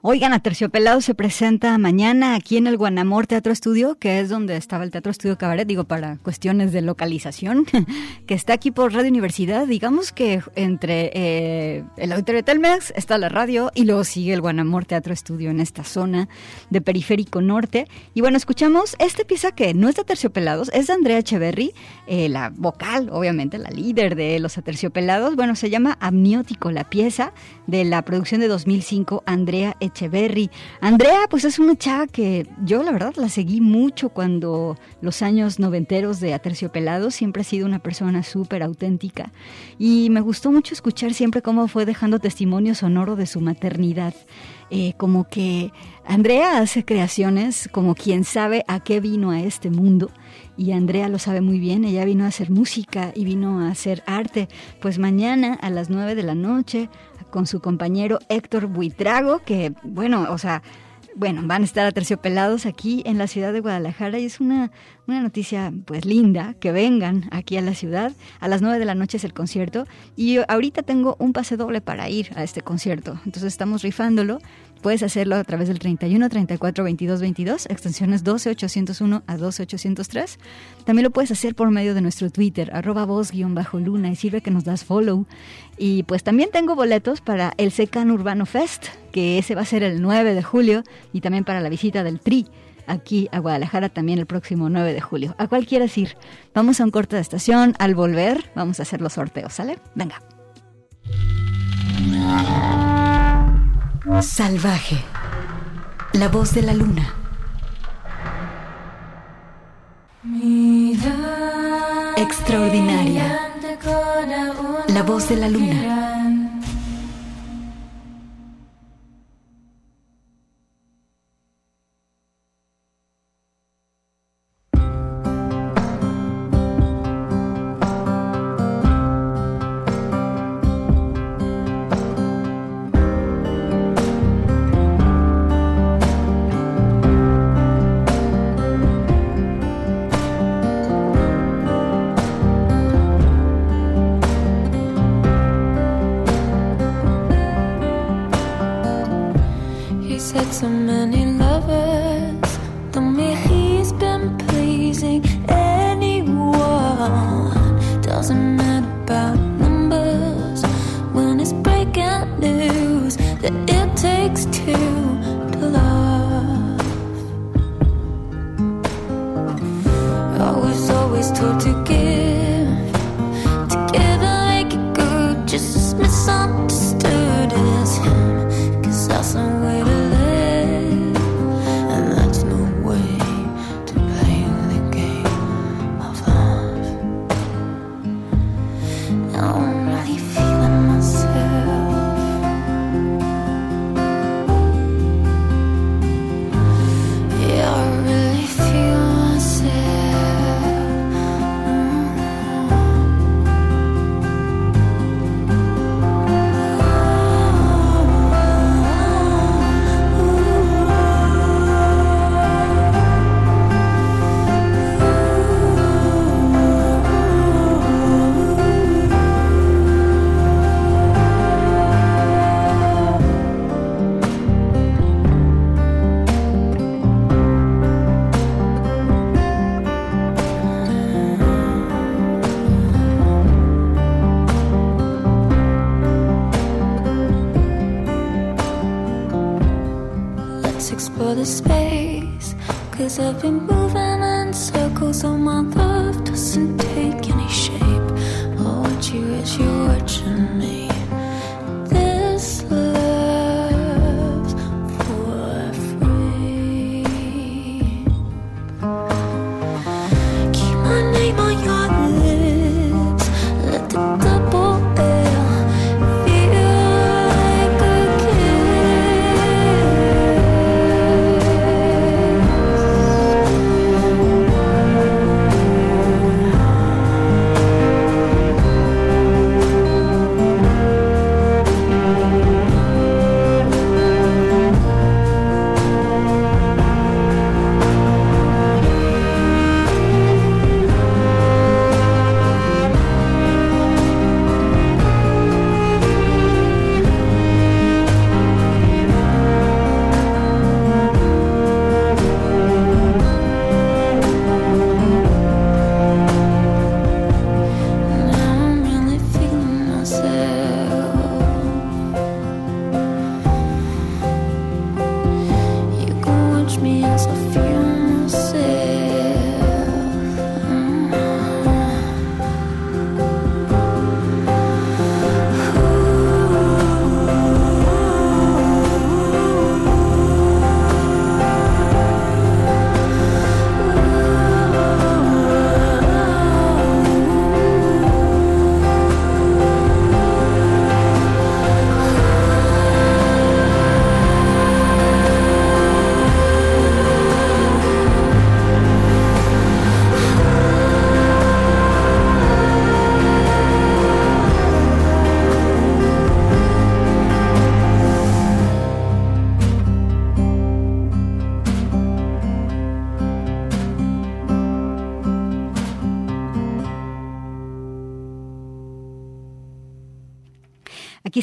Oigan, 0.10 0.32
Aterciopelados 0.32 1.04
se 1.04 1.13
presenta 1.13 1.78
mañana 1.78 2.36
aquí 2.36 2.56
en 2.56 2.65
el 2.65 2.78
Guanamor 2.78 3.28
Teatro 3.28 3.52
Estudio, 3.52 3.96
que 3.96 4.22
es 4.22 4.30
donde 4.30 4.56
estaba 4.56 4.86
el 4.86 4.89
Teatro 4.89 5.12
Estudio 5.12 5.38
Cabaret, 5.38 5.67
digo, 5.67 5.84
para 5.84 6.15
cuestiones 6.20 6.72
de 6.72 6.82
localización, 6.82 7.65
que 8.26 8.34
está 8.34 8.54
aquí 8.54 8.72
por 8.72 8.93
Radio 8.93 9.10
Universidad. 9.10 9.67
Digamos 9.67 10.13
que 10.13 10.41
entre 10.56 11.12
eh, 11.13 11.84
el 11.98 12.13
Auditorio 12.13 12.41
Telmex 12.41 12.93
está 12.96 13.17
la 13.17 13.28
radio 13.28 13.70
y 13.76 13.84
luego 13.84 14.06
sigue 14.06 14.32
el 14.32 14.39
Guanamor 14.39 14.86
Teatro 14.86 15.12
Estudio 15.12 15.50
en 15.50 15.60
esta 15.60 15.84
zona 15.84 16.30
de 16.70 16.80
Periférico 16.80 17.41
Norte. 17.41 17.89
Y 18.13 18.22
bueno, 18.22 18.38
escuchamos 18.38 18.96
esta 19.00 19.26
pieza 19.26 19.52
que 19.52 19.74
no 19.74 19.89
es 19.89 19.96
de 19.96 20.04
Aterciopelados, 20.04 20.72
es 20.74 20.88
de 20.88 20.93
Andrea 20.93 21.17
Echeverry, 21.17 21.74
eh, 22.08 22.30
la 22.30 22.54
vocal, 22.56 23.10
obviamente, 23.12 23.58
la 23.58 23.72
líder 23.72 24.15
de 24.15 24.39
los 24.39 24.58
Aterciopelados. 24.58 25.36
Bueno, 25.36 25.54
se 25.58 25.70
llama 25.70 25.98
Amniótico 26.00 26.72
la 26.72 26.89
pieza 26.89 27.34
de 27.67 27.86
la 27.86 28.01
producción 28.01 28.41
de 28.41 28.47
2005, 28.47 29.23
Andrea 29.25 29.75
Echeverry. 29.80 30.49
Andrea, 30.82 31.27
pues 31.30 31.45
es 31.45 31.60
una 31.60 31.75
chava 31.75 32.08
que 32.08 32.47
yo 32.63 32.82
la 32.84 32.91
verdad 32.91 33.13
la 33.17 33.30
seguí 33.30 33.62
mucho 33.62 34.10
cuando 34.10 34.77
los 35.01 35.21
años 35.21 35.60
noventeros 35.60 36.19
de 36.19 36.34
Aterciopelados, 36.34 37.13
siempre 37.13 37.41
ha 37.41 37.45
sido 37.45 37.65
una 37.65 37.80
persona 37.80 38.23
súper 38.23 38.63
auténtica 38.63 39.32
y 39.77 40.10
me 40.10 40.21
gustó 40.21 40.51
mucho 40.51 40.73
escuchar 40.73 41.13
siempre 41.13 41.41
cómo 41.41 41.67
fue 41.67 41.86
dejando 41.86 42.19
testimonio 42.19 42.73
sonoro 42.73 43.15
de 43.15 43.25
su 43.25 43.41
maternidad. 43.41 44.13
Eh, 44.69 44.93
como 44.97 45.30
que 45.30 45.71
Andrea 46.06 46.60
hace 46.60 46.84
creaciones 46.84 47.69
como 47.71 47.95
quien 47.95 48.25
sabe 48.25 48.65
a 48.67 48.82
qué 48.82 48.99
vino 48.99 49.32
a 49.32 49.39
este 49.39 49.69
mundo 49.69 50.12
y 50.58 50.73
Andrea 50.73 51.08
lo 51.08 51.19
sabe 51.19 51.39
muy 51.39 51.60
bien, 51.60 51.86
ella 51.86 52.03
vino 52.03 52.25
a 52.25 52.27
hacer 52.27 52.49
música 52.49 53.12
y 53.15 53.23
vino 53.23 53.62
a 53.62 53.69
hacer 53.69 54.03
arte. 54.06 54.49
Pues 54.82 54.99
mañana 54.99 55.53
a 55.53 55.69
las 55.69 55.89
9 55.89 56.15
de 56.15 56.23
la 56.23 56.36
noche 56.36 56.89
con 57.30 57.48
su 57.48 57.60
compañero 57.60 58.20
Héctor 58.30 58.68
Buitrago, 58.68 59.40
que 59.40 59.74
bueno, 59.84 60.28
o 60.30 60.38
sea, 60.38 60.62
bueno, 61.18 61.42
van 61.46 61.63
a 61.63 61.66
estar 61.66 61.88
aterciopelados 61.88 62.68
aquí 62.68 63.02
en 63.06 63.18
la 63.18 63.26
ciudad 63.26 63.52
de 63.52 63.60
Guadalajara 63.60 64.20
y 64.20 64.26
es 64.26 64.40
una, 64.40 64.72
una 65.08 65.20
noticia 65.20 65.74
pues 65.86 66.06
linda 66.06 66.54
que 66.60 66.72
vengan 66.72 67.28
aquí 67.32 67.58
a 67.58 67.62
la 67.62 67.74
ciudad. 67.74 68.13
A 68.40 68.48
las 68.48 68.62
9 68.62 68.78
de 68.78 68.86
la 68.86 68.94
noche 68.94 69.18
es 69.18 69.24
el 69.24 69.34
concierto 69.34 69.86
y 70.16 70.38
ahorita 70.48 70.84
tengo 70.84 71.16
un 71.18 71.34
pase 71.34 71.58
doble 71.58 71.82
para 71.82 72.08
ir 72.08 72.30
a 72.36 72.44
este 72.44 72.62
concierto. 72.62 73.20
Entonces 73.26 73.46
estamos 73.46 73.82
rifándolo. 73.82 74.38
Puedes 74.82 75.04
hacerlo 75.04 75.36
a 75.36 75.44
través 75.44 75.68
del 75.68 75.80
31 75.80 76.30
34 76.30 76.84
22 76.84 77.22
22, 77.22 77.66
extensiones 77.68 78.24
12 78.24 78.52
801 78.52 79.24
a 79.26 79.38
12 79.38 79.63
803. 79.63 80.40
También 80.86 81.04
lo 81.04 81.12
puedes 81.12 81.32
hacer 81.32 81.56
por 81.56 81.72
medio 81.72 81.94
de 81.94 82.02
nuestro 82.02 82.30
Twitter, 82.30 82.72
arroba 82.74 83.06
voz-luna, 83.06 84.10
y 84.10 84.16
sirve 84.16 84.42
que 84.42 84.52
nos 84.52 84.63
das 84.63 84.84
follow. 84.84 85.26
Y 85.78 86.04
pues 86.04 86.24
también 86.24 86.50
tengo 86.52 86.76
boletos 86.76 87.22
para 87.22 87.54
el 87.58 87.72
Secan 87.72 88.12
Urbano 88.12 88.46
Fest, 88.46 88.88
que 89.12 89.38
ese 89.38 89.56
va 89.56 89.62
a 89.62 89.66
ser 89.66 89.84
el 89.84 90.02
9 90.02 90.34
de 90.34 90.44
julio, 90.44 90.84
y 91.13 91.22
también 91.22 91.44
para 91.44 91.62
la 91.62 91.70
visita 91.70 92.04
del 92.04 92.20
TRI 92.20 92.48
aquí 92.88 93.28
a 93.32 93.40
Guadalajara 93.40 93.90
también 93.90 94.18
el 94.18 94.26
próximo 94.26 94.70
9 94.70 94.94
de 94.94 95.02
julio. 95.02 95.36
¿A 95.38 95.48
cuál 95.48 95.66
quieres 95.66 95.98
ir? 95.98 96.18
Vamos 96.54 96.80
a 96.80 96.86
un 96.86 96.92
corte 96.92 97.16
de 97.16 97.22
estación. 97.22 97.76
Al 97.80 97.94
volver, 97.94 98.50
vamos 98.56 98.80
a 98.80 98.84
hacer 98.84 99.02
los 99.02 99.13
sorteos, 99.13 99.54
¿sale? 99.54 99.78
Venga. 99.94 100.22
Salvaje. 104.22 105.04
La 106.13 106.30
voz 106.30 106.54
de 106.54 106.62
la 106.62 106.74
luna. 106.74 107.13
Extraordinaria. 112.15 113.39
La 114.88 115.04
voz 115.04 115.28
de 115.28 115.36
la 115.36 115.50
luna. 115.50 116.27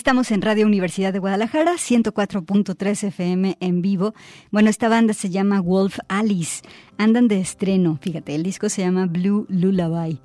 Estamos 0.05 0.33
en 0.33 0.43
Radio 0.43 0.67
Universidad 0.67 1.15
de 1.15 1.19
Guadalajara, 1.19 1.77
104.3 1.77 3.05
FM 3.05 3.57
en 3.59 3.81
vivo. 3.81 4.13
Bueno, 4.51 4.69
esta 4.69 4.91
banda 4.91 5.15
se 5.15 5.31
llama 5.31 5.63
Wolf 5.63 5.99
Alice. 6.09 6.61
Andan 6.99 7.27
de 7.27 7.41
estreno, 7.41 7.99
fíjate, 8.03 8.35
el 8.35 8.43
disco 8.43 8.69
se 8.69 8.83
llama 8.83 9.07
Blue 9.07 9.47
Lullaby. 9.49 10.21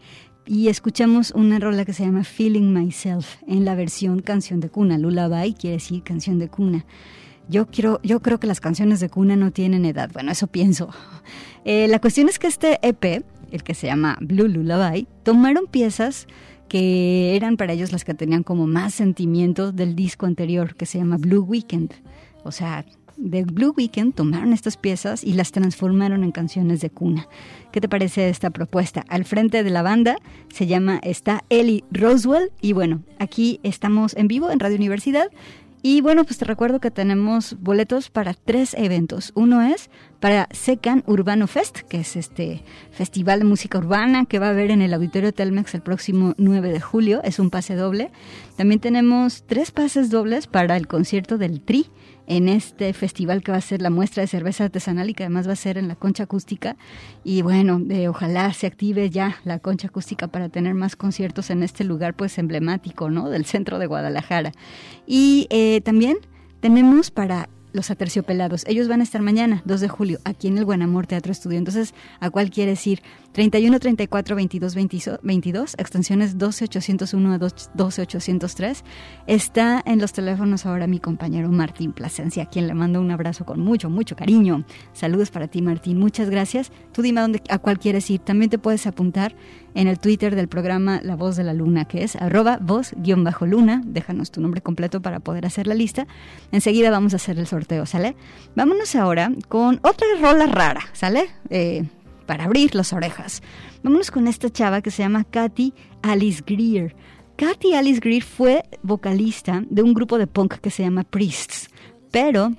Y 0.46 0.68
escuchamos 0.68 1.32
una 1.32 1.60
rola 1.60 1.86
que 1.86 1.94
se 1.94 2.04
llama 2.04 2.26
Feeling 2.26 2.74
Myself 2.74 3.38
en 3.48 3.64
la 3.64 3.74
versión 3.76 4.22
canción 4.22 4.60
de 4.60 4.68
cuna. 4.68 4.98
Lullaby 4.98 5.54
quiere 5.54 5.78
decir 5.78 6.04
canción 6.04 6.40
de 6.40 6.50
cuna. 6.50 6.86
Yo, 7.48 7.68
quiero, 7.68 8.02
yo 8.04 8.22
creo 8.22 8.38
que 8.38 8.48
las 8.48 8.60
canciones 8.60 9.00
de 9.00 9.08
cuna 9.08 9.38
no 9.38 9.52
tienen 9.52 9.86
edad. 9.86 10.10
Bueno, 10.12 10.34
eso 10.34 10.48
pienso. 10.48 10.90
Eh, 11.64 11.88
la 11.88 12.00
cuestión 12.00 12.28
es 12.28 12.38
que 12.38 12.48
este 12.48 12.80
EP, 12.86 13.24
el 13.52 13.64
que 13.64 13.74
se 13.74 13.88
llama 13.88 14.18
Blue 14.20 14.50
Lullaby, 14.50 15.08
tomaron 15.24 15.68
piezas 15.68 16.28
que 16.70 17.36
eran 17.36 17.58
para 17.58 17.74
ellos 17.74 17.92
las 17.92 18.06
que 18.06 18.14
tenían 18.14 18.44
como 18.44 18.68
más 18.68 18.94
sentimientos 18.94 19.76
del 19.76 19.96
disco 19.96 20.26
anterior, 20.26 20.76
que 20.76 20.86
se 20.86 21.00
llama 21.00 21.18
Blue 21.18 21.44
Weekend. 21.44 21.94
O 22.44 22.52
sea, 22.52 22.86
de 23.18 23.44
Blue 23.44 23.74
Weekend 23.76 24.16
tomaron 24.16 24.54
estas 24.54 24.78
piezas 24.78 25.24
y 25.24 25.34
las 25.34 25.52
transformaron 25.52 26.24
en 26.24 26.32
canciones 26.32 26.80
de 26.80 26.90
cuna. 26.90 27.28
¿Qué 27.72 27.82
te 27.82 27.90
parece 27.90 28.30
esta 28.30 28.50
propuesta? 28.50 29.04
Al 29.10 29.26
frente 29.26 29.64
de 29.64 29.70
la 29.70 29.82
banda 29.82 30.16
se 30.54 30.68
llama, 30.68 31.00
está 31.04 31.44
Ellie 31.50 31.84
Roswell 31.92 32.52
y 32.62 32.74
bueno, 32.74 33.02
aquí 33.20 33.60
estamos 33.64 34.16
en 34.16 34.28
vivo 34.28 34.50
en 34.50 34.60
Radio 34.60 34.78
Universidad 34.78 35.30
y 35.82 36.02
bueno, 36.02 36.26
pues 36.26 36.38
te 36.38 36.46
recuerdo 36.46 36.80
que 36.80 36.92
tenemos 36.92 37.56
boletos 37.60 38.10
para 38.10 38.34
tres 38.34 38.74
eventos. 38.74 39.32
Uno 39.36 39.62
es 39.62 39.90
para 40.20 40.50
Secan 40.52 41.04
Urbano 41.08 41.48
Fest, 41.48 41.80
que 41.80 42.02
es 42.02 42.18
este 42.18 42.64
festival 42.92 43.40
de 43.40 43.46
música 43.46 43.78
urbana 43.78 44.26
que 44.26 44.40
va 44.40 44.48
a 44.48 44.50
haber 44.50 44.72
en 44.72 44.82
el 44.82 44.94
Auditorio 44.94 45.34
Telmex 45.34 45.74
el 45.76 45.82
próximo 45.82 46.34
9 46.38 46.72
de 46.72 46.82
julio. 46.82 47.22
Es 47.24 47.40
un 47.40 47.50
pase 47.50 47.76
doble. 47.76 48.12
También 48.58 48.82
tenemos 48.82 49.44
tres 49.44 49.72
pases 49.72 50.10
dobles 50.10 50.48
para 50.48 50.76
el 50.76 50.88
concierto 50.88 51.38
del 51.38 51.62
Tri 51.62 51.90
en 52.30 52.48
este 52.48 52.94
festival 52.94 53.44
que 53.44 53.52
va 53.52 53.58
a 53.58 53.62
ser 53.62 53.82
la 53.82 53.90
muestra 53.90 54.22
de 54.22 54.28
cerveza 54.28 54.64
artesanal 54.64 55.10
y 55.10 55.14
que 55.16 55.24
además 55.24 55.48
va 55.48 55.54
a 55.54 55.58
ser 55.58 55.78
en 55.78 55.88
la 55.88 55.96
concha 55.96 56.24
acústica. 56.24 56.78
Y 57.24 57.42
bueno, 57.42 57.82
ojalá 58.08 58.54
se 58.54 58.68
active 58.68 59.10
ya 59.10 59.38
la 59.44 59.60
concha 59.60 59.88
acústica 59.88 60.28
para 60.28 60.48
tener 60.48 60.76
más 60.76 60.96
conciertos 60.96 61.50
en 61.50 61.64
este 61.64 61.84
lugar 61.84 62.14
pues 62.14 62.38
emblemático, 62.38 63.10
¿no? 63.10 63.30
Del 63.30 63.46
centro 63.46 63.80
de 63.80 63.88
Guadalajara. 63.88 64.52
Y 65.08 65.48
eh, 65.50 65.82
también 65.82 66.18
tenemos 66.62 67.10
para 67.10 67.50
los 67.72 67.92
aterciopelados. 67.92 68.66
Ellos 68.68 68.88
van 68.88 69.02
a 69.02 69.04
estar 69.04 69.22
mañana, 69.22 69.62
2 69.66 69.82
de 69.82 69.90
julio, 69.90 70.20
aquí 70.24 70.48
en 70.48 70.58
el 70.58 70.66
Buen 70.66 70.82
Amor 70.82 71.08
Teatro 71.08 71.32
Estudio. 71.32 71.58
Entonces, 71.58 71.94
¿a 72.20 72.30
cuál 72.30 72.50
quieres 72.50 72.86
ir? 72.88 73.02
31 73.32 73.80
34 73.80 74.36
22 74.36 74.76
22, 75.22 75.76
extensiones 75.78 76.38
12 76.38 76.66
801 76.66 77.34
a 77.34 77.38
12 77.38 78.02
803. 78.02 78.84
Está 79.28 79.82
en 79.86 80.00
los 80.00 80.14
teléfonos 80.14 80.66
ahora 80.66 80.88
mi 80.88 81.00
compañero 81.00 81.50
Martín 81.50 81.94
Plasencia, 81.94 82.44
a 82.44 82.46
quien 82.48 82.68
le 82.68 82.74
mando 82.74 83.00
un 83.00 83.12
abrazo 83.12 83.46
con 83.46 83.60
mucho, 83.60 83.90
mucho 83.90 84.16
cariño. 84.16 84.66
Saludos 84.94 85.32
para 85.32 85.48
ti, 85.48 85.62
Martín. 85.62 86.00
Muchas 86.00 86.30
gracias. 86.30 86.72
Tú 86.92 87.02
dime 87.02 87.20
a, 87.20 87.24
dónde, 87.24 87.42
a 87.50 87.60
cuál 87.60 87.80
quieres 87.80 88.10
ir. 88.10 88.20
También 88.20 88.50
te 88.50 88.58
puedes 88.58 88.88
apuntar 88.88 89.36
en 89.76 89.88
el 89.88 90.00
Twitter 90.00 90.36
del 90.36 90.48
programa 90.48 91.00
La 91.04 91.16
Voz 91.16 91.36
de 91.36 91.44
la 91.44 91.54
Luna, 91.54 91.86
que 91.86 92.04
es 92.04 92.16
arroba 92.16 92.58
voz-luna. 92.62 93.82
Déjanos 93.86 94.32
tu 94.32 94.42
nombre 94.42 94.62
completo 94.62 95.02
para 95.02 95.20
poder 95.20 95.46
hacer 95.46 95.68
la 95.68 95.76
lista. 95.76 96.08
Enseguida 96.52 96.90
vamos 96.90 97.14
a 97.14 97.18
hacer 97.18 97.38
el 97.38 97.48
sorteo, 97.48 97.86
¿sale? 97.86 98.16
Vámonos 98.56 98.96
ahora 98.96 99.32
con 99.48 99.80
otra 99.84 100.08
rola 100.20 100.48
rara, 100.48 100.82
¿sale? 100.94 101.30
Eh, 101.50 101.84
para 102.30 102.44
abrir 102.44 102.76
las 102.76 102.94
orejas. 102.94 103.42
Vámonos 103.82 104.12
con 104.12 104.28
esta 104.28 104.52
chava 104.52 104.84
que 104.84 104.92
se 104.92 105.02
llama 105.02 105.24
Katy 105.24 105.74
Alice 106.04 106.44
Greer. 106.46 106.96
Katy 107.38 107.74
Alice 107.74 108.00
Greer 108.00 108.22
fue 108.22 108.62
vocalista 108.84 109.64
de 109.68 109.82
un 109.82 109.96
grupo 109.96 110.20
de 110.20 110.28
punk 110.28 110.60
que 110.60 110.70
se 110.70 110.84
llama 110.84 111.04
Priests, 111.06 111.72
pero 112.12 112.52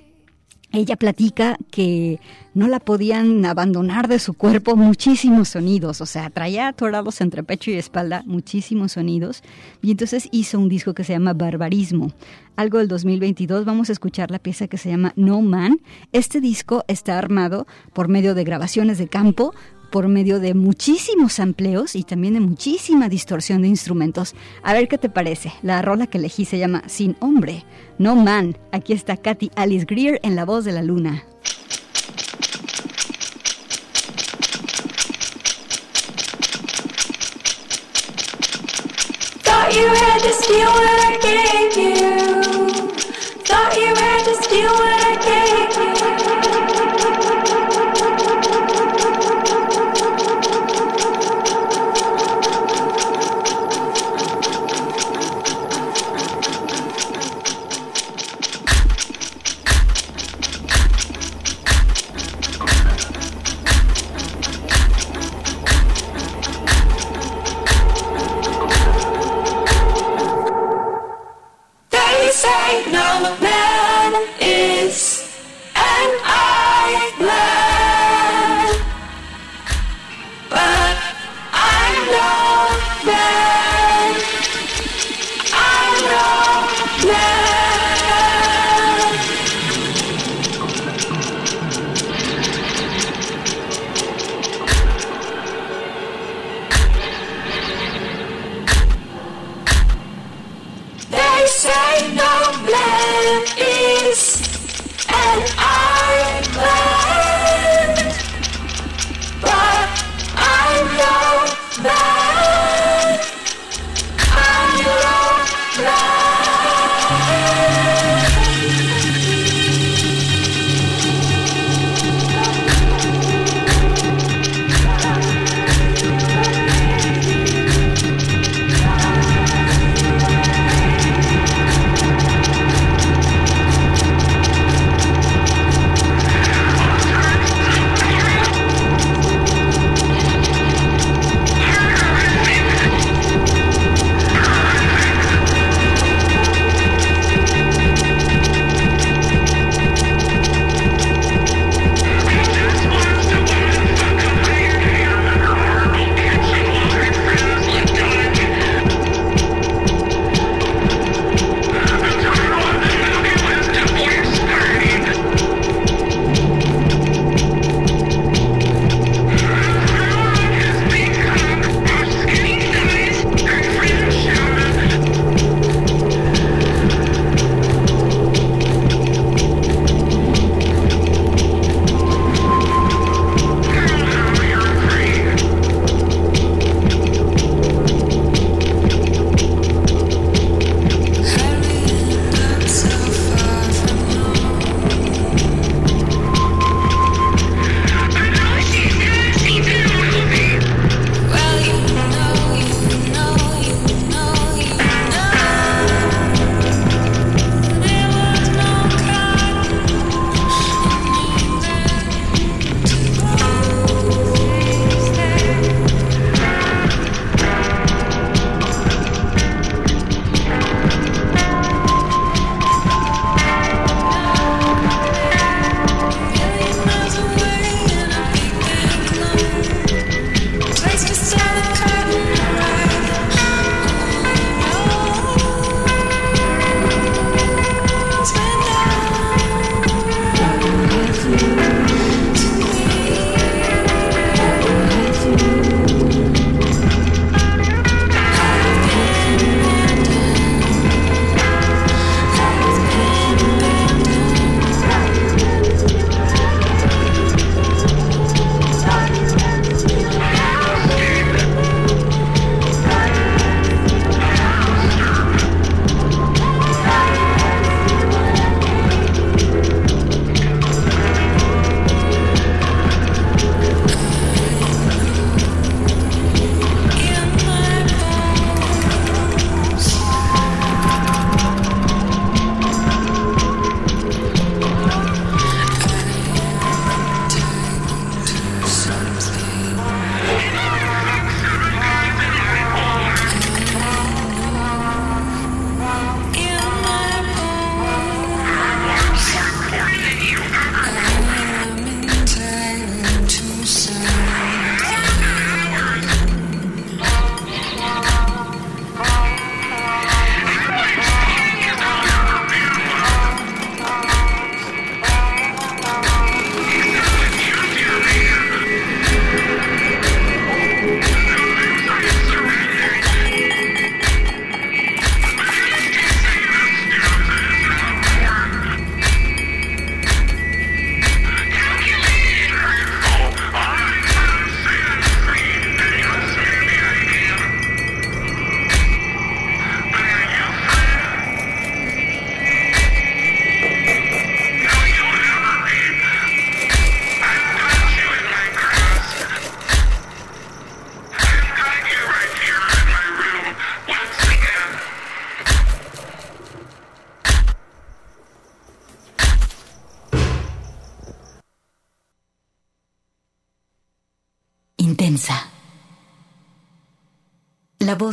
ella 0.73 0.97
platica 0.97 1.57
que 1.71 2.21
no 2.55 2.69
la 2.69 2.81
podían 2.81 3.45
abandonar 3.45 4.09
de 4.09 4.19
su 4.19 4.35
cuerpo 4.35 4.77
muchísimos 4.77 5.49
sonidos, 5.51 6.01
o 6.01 6.07
sea, 6.07 6.31
traía 6.31 6.69
atorados 6.69 7.21
entre 7.21 7.43
pecho 7.43 7.71
y 7.71 7.75
espalda 7.75 8.23
muchísimos 8.27 8.93
sonidos, 8.93 9.43
y 9.83 9.91
entonces 9.91 10.29
hizo 10.33 10.59
un 10.59 10.69
disco 10.69 10.95
que 10.95 11.05
se 11.05 11.13
llama 11.13 11.33
Barbarismo. 11.33 12.13
Algo 12.57 12.79
del 12.79 12.89
2022, 12.89 13.65
vamos 13.65 13.89
a 13.89 13.93
escuchar 13.93 14.31
la 14.31 14.39
pieza 14.39 14.69
que 14.69 14.79
se 14.79 14.91
llama 14.91 15.13
No 15.17 15.41
Man. 15.41 15.81
Este 16.13 16.41
disco 16.41 16.85
está 16.89 17.19
armado 17.19 17.67
por 17.93 18.09
medio 18.09 18.35
de 18.35 18.45
grabaciones 18.45 18.99
de 18.99 19.09
campo, 19.09 19.55
por 19.91 20.09
medio 20.09 20.41
de 20.41 20.55
muchísimos 20.55 21.41
amplios 21.41 21.95
y 21.97 22.05
también 22.05 22.35
de 22.35 22.41
muchísima 22.41 23.09
distorsión 23.09 23.63
de 23.63 23.69
instrumentos. 23.69 24.35
A 24.63 24.73
ver 24.73 24.89
qué 24.89 24.99
te 24.99 25.09
parece. 25.09 25.53
La 25.63 25.83
rola 25.83 26.07
que 26.07 26.19
elegí 26.19 26.45
se 26.45 26.59
llama 26.59 26.83
Sin 26.87 27.17
Hombre, 27.21 27.65
No 27.99 28.17
Man. 28.17 28.57
Aquí 28.73 28.93
está 28.93 29.17
Katy 29.17 29.51
Alice 29.57 29.87
Greer 29.87 30.21
en 30.23 30.37
La 30.37 30.45
Voz 30.45 30.65
de 30.65 30.73
la 30.73 30.83
Luna. 30.83 31.25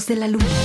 De 0.08 0.16
la 0.16 0.28
luna. 0.28 0.57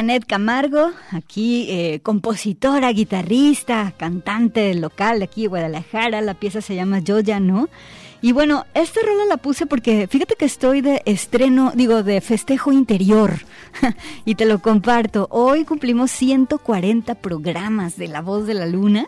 Janet 0.00 0.24
Camargo, 0.24 0.92
aquí 1.10 1.66
eh, 1.68 2.00
compositora, 2.02 2.90
guitarrista, 2.90 3.92
cantante 3.98 4.72
local 4.72 5.18
de 5.18 5.26
aquí 5.26 5.42
de 5.42 5.48
Guadalajara. 5.48 6.22
La 6.22 6.32
pieza 6.32 6.62
se 6.62 6.74
llama 6.74 7.00
Yo 7.00 7.20
no. 7.38 7.68
Y 8.22 8.32
bueno, 8.32 8.64
esta 8.72 9.00
rola 9.04 9.26
la 9.26 9.36
puse 9.36 9.66
porque 9.66 10.06
fíjate 10.06 10.36
que 10.36 10.46
estoy 10.46 10.80
de 10.80 11.02
estreno, 11.04 11.72
digo, 11.74 12.02
de 12.02 12.22
festejo 12.22 12.72
interior. 12.72 13.40
y 14.24 14.36
te 14.36 14.46
lo 14.46 14.62
comparto. 14.62 15.28
Hoy 15.30 15.66
cumplimos 15.66 16.10
140 16.12 17.16
programas 17.16 17.98
de 17.98 18.08
La 18.08 18.22
Voz 18.22 18.46
de 18.46 18.54
la 18.54 18.64
Luna. 18.64 19.06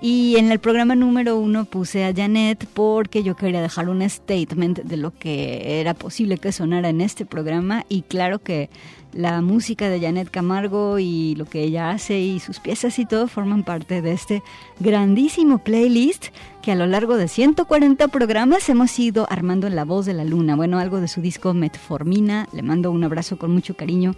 Y 0.00 0.34
en 0.38 0.50
el 0.50 0.58
programa 0.58 0.96
número 0.96 1.36
uno 1.36 1.64
puse 1.66 2.04
a 2.04 2.12
Janet 2.12 2.66
porque 2.74 3.22
yo 3.22 3.36
quería 3.36 3.62
dejar 3.62 3.88
un 3.88 4.02
statement 4.10 4.80
de 4.80 4.96
lo 4.96 5.16
que 5.16 5.78
era 5.80 5.94
posible 5.94 6.38
que 6.38 6.50
sonara 6.50 6.88
en 6.88 7.00
este 7.00 7.24
programa 7.24 7.86
y 7.88 8.02
claro 8.02 8.40
que 8.40 8.68
la 9.12 9.40
música 9.40 9.88
de 9.88 10.00
Janet 10.00 10.30
Camargo 10.30 10.98
y 10.98 11.34
lo 11.36 11.44
que 11.44 11.62
ella 11.62 11.90
hace 11.90 12.20
y 12.20 12.40
sus 12.40 12.60
piezas 12.60 12.98
y 12.98 13.06
todo 13.06 13.28
forman 13.28 13.62
parte 13.62 14.02
de 14.02 14.12
este 14.12 14.42
grandísimo 14.80 15.58
playlist 15.58 16.28
que 16.62 16.72
a 16.72 16.76
lo 16.76 16.86
largo 16.86 17.16
de 17.16 17.28
140 17.28 18.08
programas 18.08 18.68
hemos 18.68 18.98
ido 18.98 19.26
armando 19.30 19.66
en 19.66 19.76
La 19.76 19.84
Voz 19.84 20.06
de 20.06 20.14
la 20.14 20.24
Luna. 20.24 20.56
Bueno, 20.56 20.78
algo 20.78 21.00
de 21.00 21.08
su 21.08 21.20
disco 21.20 21.54
Metformina. 21.54 22.48
Le 22.52 22.62
mando 22.62 22.90
un 22.90 23.04
abrazo 23.04 23.36
con 23.36 23.50
mucho 23.50 23.74
cariño 23.74 24.14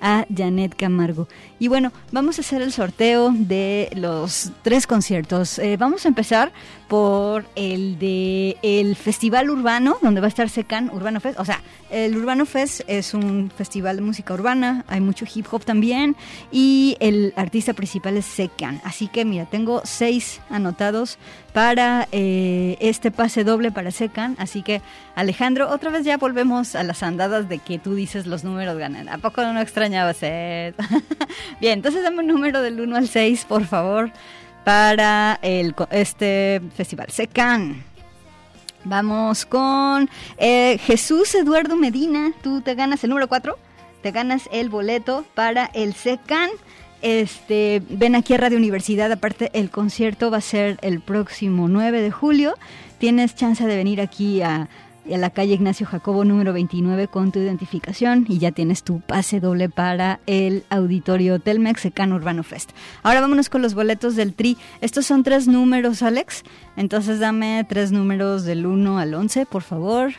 a 0.00 0.26
Janet 0.34 0.74
Camargo. 0.76 1.28
Y 1.58 1.68
bueno, 1.68 1.92
vamos 2.12 2.38
a 2.38 2.42
hacer 2.42 2.62
el 2.62 2.72
sorteo 2.72 3.32
de 3.32 3.90
los 3.96 4.50
tres 4.62 4.86
conciertos. 4.86 5.58
Eh, 5.58 5.76
vamos 5.76 6.04
a 6.04 6.08
empezar 6.08 6.52
por 6.88 7.46
el 7.56 7.98
de 7.98 8.56
el 8.62 8.94
Festival 8.94 9.50
Urbano, 9.50 9.96
donde 10.02 10.20
va 10.20 10.26
a 10.26 10.28
estar 10.28 10.48
Secan 10.48 10.90
Urbano 10.92 11.20
Fest. 11.20 11.40
O 11.40 11.44
sea, 11.44 11.62
el 11.90 12.16
Urbano 12.16 12.46
Fest 12.46 12.82
es 12.86 13.14
un 13.14 13.50
festival 13.56 13.96
de 13.96 14.02
música 14.02 14.34
urbana, 14.34 14.84
hay 14.88 15.00
mucho 15.00 15.24
hip 15.32 15.46
hop 15.50 15.64
también, 15.64 16.16
y 16.52 16.96
el 17.00 17.32
artista 17.36 17.72
principal 17.72 18.16
es 18.16 18.26
Secan. 18.26 18.80
Así 18.84 19.08
que 19.08 19.24
mira, 19.24 19.46
tengo 19.46 19.82
seis 19.84 20.40
anotados 20.50 21.18
para 21.56 22.06
eh, 22.12 22.76
este 22.80 23.10
pase 23.10 23.42
doble 23.42 23.72
para 23.72 23.90
Secan. 23.90 24.36
Así 24.38 24.60
que, 24.60 24.82
Alejandro, 25.14 25.70
otra 25.70 25.90
vez 25.90 26.04
ya 26.04 26.18
volvemos 26.18 26.74
a 26.74 26.82
las 26.82 27.02
andadas 27.02 27.48
de 27.48 27.60
que 27.60 27.78
tú 27.78 27.94
dices 27.94 28.26
los 28.26 28.44
números 28.44 28.76
ganan. 28.76 29.08
¿A 29.08 29.16
poco 29.16 29.42
no 29.42 29.58
extrañabas 29.58 30.18
eso? 30.20 30.76
Bien, 31.58 31.78
entonces 31.78 32.02
dame 32.02 32.18
un 32.18 32.26
número 32.26 32.60
del 32.60 32.78
1 32.78 32.94
al 32.94 33.08
6, 33.08 33.46
por 33.46 33.64
favor 33.64 34.12
para 34.64 35.38
el, 35.40 35.74
este 35.92 36.60
festival. 36.76 37.06
Secan. 37.08 37.82
Vamos 38.84 39.46
con 39.46 40.10
eh, 40.36 40.76
Jesús 40.76 41.34
Eduardo 41.34 41.74
Medina. 41.74 42.32
Tú 42.42 42.60
te 42.60 42.74
ganas 42.74 43.02
el 43.02 43.08
número 43.08 43.28
4. 43.28 43.56
Te 44.02 44.10
ganas 44.10 44.46
el 44.52 44.68
boleto 44.68 45.24
para 45.34 45.70
el 45.72 45.94
Secan. 45.94 46.50
Este, 47.02 47.82
ven 47.88 48.14
aquí 48.14 48.34
a 48.34 48.38
Radio 48.38 48.58
Universidad. 48.58 49.10
Aparte, 49.12 49.50
el 49.52 49.70
concierto 49.70 50.30
va 50.30 50.38
a 50.38 50.42
ser 50.42 50.78
el 50.82 51.00
próximo 51.00 51.68
9 51.68 52.00
de 52.00 52.10
julio. 52.10 52.54
Tienes 52.98 53.34
chance 53.34 53.64
de 53.66 53.76
venir 53.76 54.00
aquí 54.00 54.40
a 54.42 54.68
la 55.04 55.30
calle 55.30 55.54
Ignacio 55.54 55.86
Jacobo 55.86 56.24
número 56.24 56.52
29 56.52 57.06
con 57.08 57.30
tu 57.30 57.38
identificación 57.38 58.26
y 58.28 58.38
ya 58.38 58.50
tienes 58.50 58.82
tu 58.82 59.00
pase 59.00 59.38
doble 59.38 59.68
para 59.68 60.18
el 60.26 60.64
auditorio 60.68 61.38
Telmex 61.38 61.82
Secano 61.82 62.16
Urbano 62.16 62.42
Fest. 62.42 62.70
Ahora 63.02 63.20
vámonos 63.20 63.48
con 63.48 63.62
los 63.62 63.74
boletos 63.74 64.16
del 64.16 64.34
Tri. 64.34 64.56
Estos 64.80 65.06
son 65.06 65.22
tres 65.22 65.46
números, 65.46 66.02
Alex. 66.02 66.42
Entonces 66.76 67.20
dame 67.20 67.64
tres 67.68 67.92
números 67.92 68.44
del 68.44 68.66
1 68.66 68.98
al 68.98 69.14
11, 69.14 69.46
por 69.46 69.62
favor. 69.62 70.12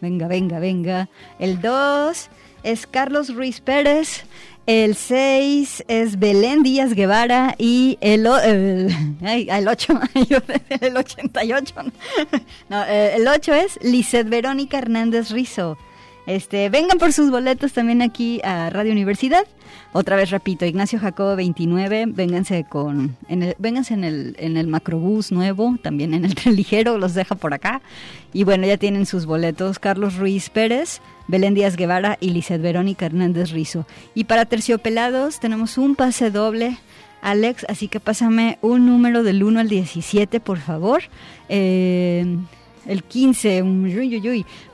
Venga, 0.00 0.26
venga, 0.26 0.58
venga. 0.58 1.08
El 1.38 1.60
2 1.60 2.28
es 2.64 2.86
Carlos 2.88 3.34
Ruiz 3.34 3.60
Pérez. 3.60 4.24
El 4.66 4.94
6 4.94 5.84
es 5.88 6.20
Belén 6.20 6.62
Díaz 6.62 6.94
Guevara 6.94 7.56
y 7.58 7.98
el, 8.00 8.26
el, 8.26 8.94
el 9.22 9.68
8, 9.68 10.00
el 10.80 10.96
88. 10.96 11.74
No, 12.68 12.84
eh, 12.84 13.16
el 13.16 13.26
8 13.26 13.54
es 13.54 13.78
Lizeth 13.82 14.28
Verónica 14.28 14.78
Hernández 14.78 15.30
Rizo. 15.30 15.76
Este, 16.26 16.68
vengan 16.68 16.98
por 16.98 17.12
sus 17.12 17.30
boletos 17.30 17.72
también 17.72 18.02
aquí 18.02 18.40
a 18.44 18.70
Radio 18.70 18.92
Universidad. 18.92 19.46
Otra 19.94 20.16
vez 20.16 20.30
repito, 20.30 20.64
Ignacio 20.64 20.98
Jacobo 20.98 21.36
29, 21.36 22.06
vénganse 22.08 22.64
con 22.64 23.14
en 23.28 23.42
el, 23.42 23.56
vénganse 23.58 23.92
en 23.92 24.04
el 24.04 24.34
en 24.38 24.56
el 24.56 24.66
macrobús 24.66 25.30
nuevo, 25.30 25.76
también 25.82 26.14
en 26.14 26.24
el 26.24 26.34
tren 26.36 26.56
ligero, 26.56 26.96
los 26.96 27.12
deja 27.12 27.34
por 27.34 27.52
acá. 27.52 27.82
Y 28.32 28.44
bueno, 28.44 28.66
ya 28.66 28.78
tienen 28.78 29.04
sus 29.04 29.26
boletos 29.26 29.78
Carlos 29.78 30.16
Ruiz 30.16 30.48
Pérez, 30.48 31.02
Belén 31.28 31.52
Díaz 31.52 31.76
Guevara 31.76 32.16
y 32.20 32.30
Lizeth 32.30 32.62
Verónica 32.62 33.04
Hernández 33.04 33.50
Rizo. 33.50 33.86
Y 34.14 34.24
para 34.24 34.46
terciopelados 34.46 35.40
tenemos 35.40 35.76
un 35.76 35.94
pase 35.94 36.30
doble 36.30 36.78
Alex, 37.20 37.66
así 37.68 37.88
que 37.88 38.00
pásame 38.00 38.58
un 38.62 38.86
número 38.86 39.22
del 39.22 39.44
1 39.44 39.60
al 39.60 39.68
17, 39.68 40.40
por 40.40 40.58
favor. 40.58 41.02
Eh, 41.50 42.24
el 42.86 43.02
15, 43.04 43.62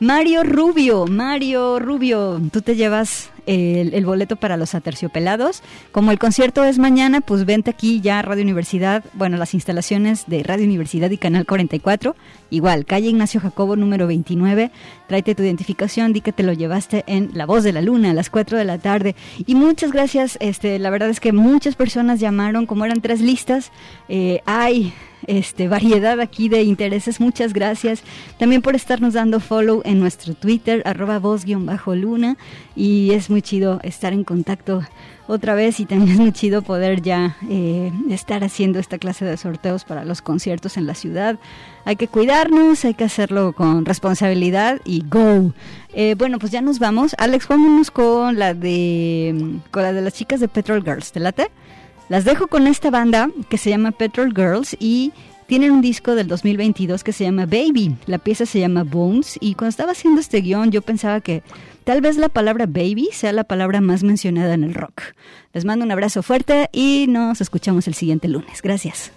Mario 0.00 0.42
Rubio, 0.44 1.06
Mario 1.06 1.78
Rubio, 1.78 2.40
tú 2.52 2.62
te 2.62 2.76
llevas 2.76 3.30
el, 3.48 4.04
boleto 4.04 4.36
para 4.36 4.56
los 4.56 4.74
aterciopelados. 4.74 5.62
Como 5.92 6.10
el 6.12 6.18
concierto 6.18 6.64
es 6.64 6.78
mañana, 6.78 7.20
pues 7.20 7.44
vente 7.44 7.70
aquí 7.70 8.00
ya 8.00 8.18
a 8.18 8.22
Radio 8.22 8.42
Universidad, 8.42 9.04
bueno, 9.14 9.36
las 9.36 9.54
instalaciones 9.54 10.24
de 10.26 10.42
Radio 10.42 10.66
Universidad 10.66 11.10
y 11.10 11.16
Canal 11.16 11.46
44, 11.46 12.14
igual, 12.50 12.84
calle 12.84 13.08
Ignacio 13.08 13.40
Jacobo 13.40 13.76
número 13.76 14.06
29, 14.06 14.70
tráete 15.06 15.34
tu 15.34 15.42
identificación, 15.42 16.12
di 16.12 16.20
que 16.20 16.32
te 16.32 16.42
lo 16.42 16.52
llevaste 16.52 17.04
en 17.06 17.30
La 17.32 17.46
Voz 17.46 17.64
de 17.64 17.72
la 17.72 17.80
Luna 17.80 18.10
a 18.10 18.14
las 18.14 18.30
4 18.30 18.58
de 18.58 18.64
la 18.64 18.78
tarde. 18.78 19.16
Y 19.46 19.54
muchas 19.54 19.92
gracias, 19.92 20.36
este, 20.40 20.78
la 20.78 20.90
verdad 20.90 21.08
es 21.08 21.20
que 21.20 21.32
muchas 21.32 21.74
personas 21.74 22.20
llamaron, 22.20 22.66
como 22.66 22.84
eran 22.84 23.00
tres 23.00 23.20
listas, 23.20 23.72
eh, 24.08 24.42
hay 24.44 24.92
este, 25.28 25.68
variedad 25.68 26.18
aquí 26.20 26.48
de 26.48 26.62
intereses. 26.62 27.20
Muchas 27.20 27.52
gracias 27.52 28.02
también 28.38 28.62
por 28.62 28.74
estarnos 28.74 29.14
dando 29.14 29.38
follow 29.38 29.82
en 29.84 30.00
nuestro 30.00 30.34
Twitter, 30.34 30.82
arroba 30.84 31.20
voz-luna. 31.20 32.36
Y 32.74 33.12
es 33.12 33.30
muy 33.30 33.42
chido 33.42 33.78
estar 33.82 34.12
en 34.12 34.24
contacto 34.24 34.82
otra 35.28 35.54
vez 35.54 35.78
y 35.78 35.84
también 35.84 36.12
es 36.12 36.18
muy 36.18 36.32
chido 36.32 36.62
poder 36.62 37.02
ya 37.02 37.36
eh, 37.50 37.92
estar 38.08 38.42
haciendo 38.42 38.78
esta 38.78 38.98
clase 38.98 39.26
de 39.26 39.36
sorteos 39.36 39.84
para 39.84 40.04
los 40.04 40.22
conciertos 40.22 40.76
en 40.76 40.86
la 40.86 40.94
ciudad. 40.94 41.38
Hay 41.84 41.96
que 41.96 42.08
cuidarnos, 42.08 42.84
hay 42.84 42.94
que 42.94 43.04
hacerlo 43.04 43.52
con 43.52 43.84
responsabilidad 43.84 44.80
y 44.84 45.04
go. 45.06 45.52
Eh, 45.92 46.14
bueno, 46.16 46.38
pues 46.38 46.50
ya 46.50 46.62
nos 46.62 46.78
vamos. 46.78 47.14
Alex, 47.18 47.46
vámonos 47.46 47.90
con 47.90 48.38
la 48.38 48.54
de 48.54 49.60
con 49.70 49.82
la 49.82 49.92
de 49.92 50.00
las 50.00 50.14
chicas 50.14 50.40
de 50.40 50.48
Petrol 50.48 50.82
Girls. 50.82 51.12
¿Te 51.12 51.20
late? 51.20 51.50
Las 52.08 52.24
dejo 52.24 52.46
con 52.46 52.66
esta 52.66 52.90
banda 52.90 53.30
que 53.48 53.58
se 53.58 53.70
llama 53.70 53.90
Petrol 53.90 54.32
Girls 54.34 54.76
y 54.80 55.12
tienen 55.46 55.72
un 55.72 55.80
disco 55.80 56.14
del 56.14 56.26
2022 56.26 57.04
que 57.04 57.12
se 57.12 57.24
llama 57.24 57.44
Baby. 57.46 57.96
La 58.06 58.18
pieza 58.18 58.46
se 58.46 58.60
llama 58.60 58.84
Bones 58.84 59.38
y 59.40 59.54
cuando 59.54 59.70
estaba 59.70 59.92
haciendo 59.92 60.20
este 60.20 60.40
guion 60.40 60.70
yo 60.70 60.82
pensaba 60.82 61.20
que 61.20 61.42
tal 61.84 62.00
vez 62.00 62.16
la 62.16 62.28
palabra 62.28 62.66
baby 62.66 63.08
sea 63.12 63.32
la 63.32 63.44
palabra 63.44 63.80
más 63.80 64.02
mencionada 64.02 64.54
en 64.54 64.64
el 64.64 64.74
rock. 64.74 65.02
Les 65.52 65.64
mando 65.64 65.84
un 65.84 65.92
abrazo 65.92 66.22
fuerte 66.22 66.68
y 66.72 67.06
nos 67.08 67.40
escuchamos 67.40 67.88
el 67.88 67.94
siguiente 67.94 68.28
lunes. 68.28 68.62
Gracias. 68.62 69.12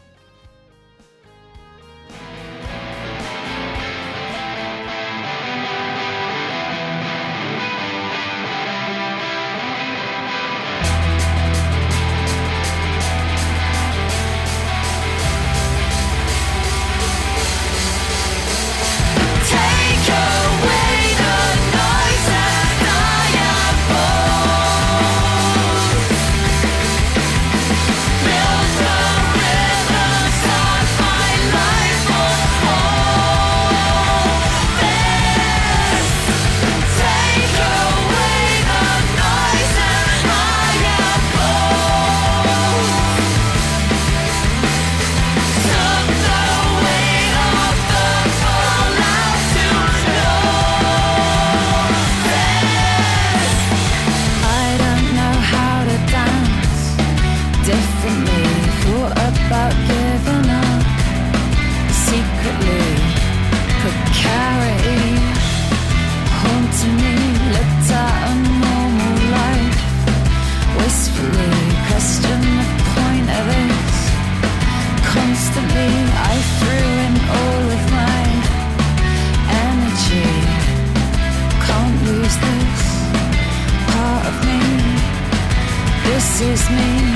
Sees 86.22 86.69
me 86.69 87.15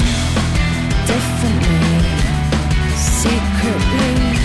differently, 1.06 2.10
secret. 2.96 4.36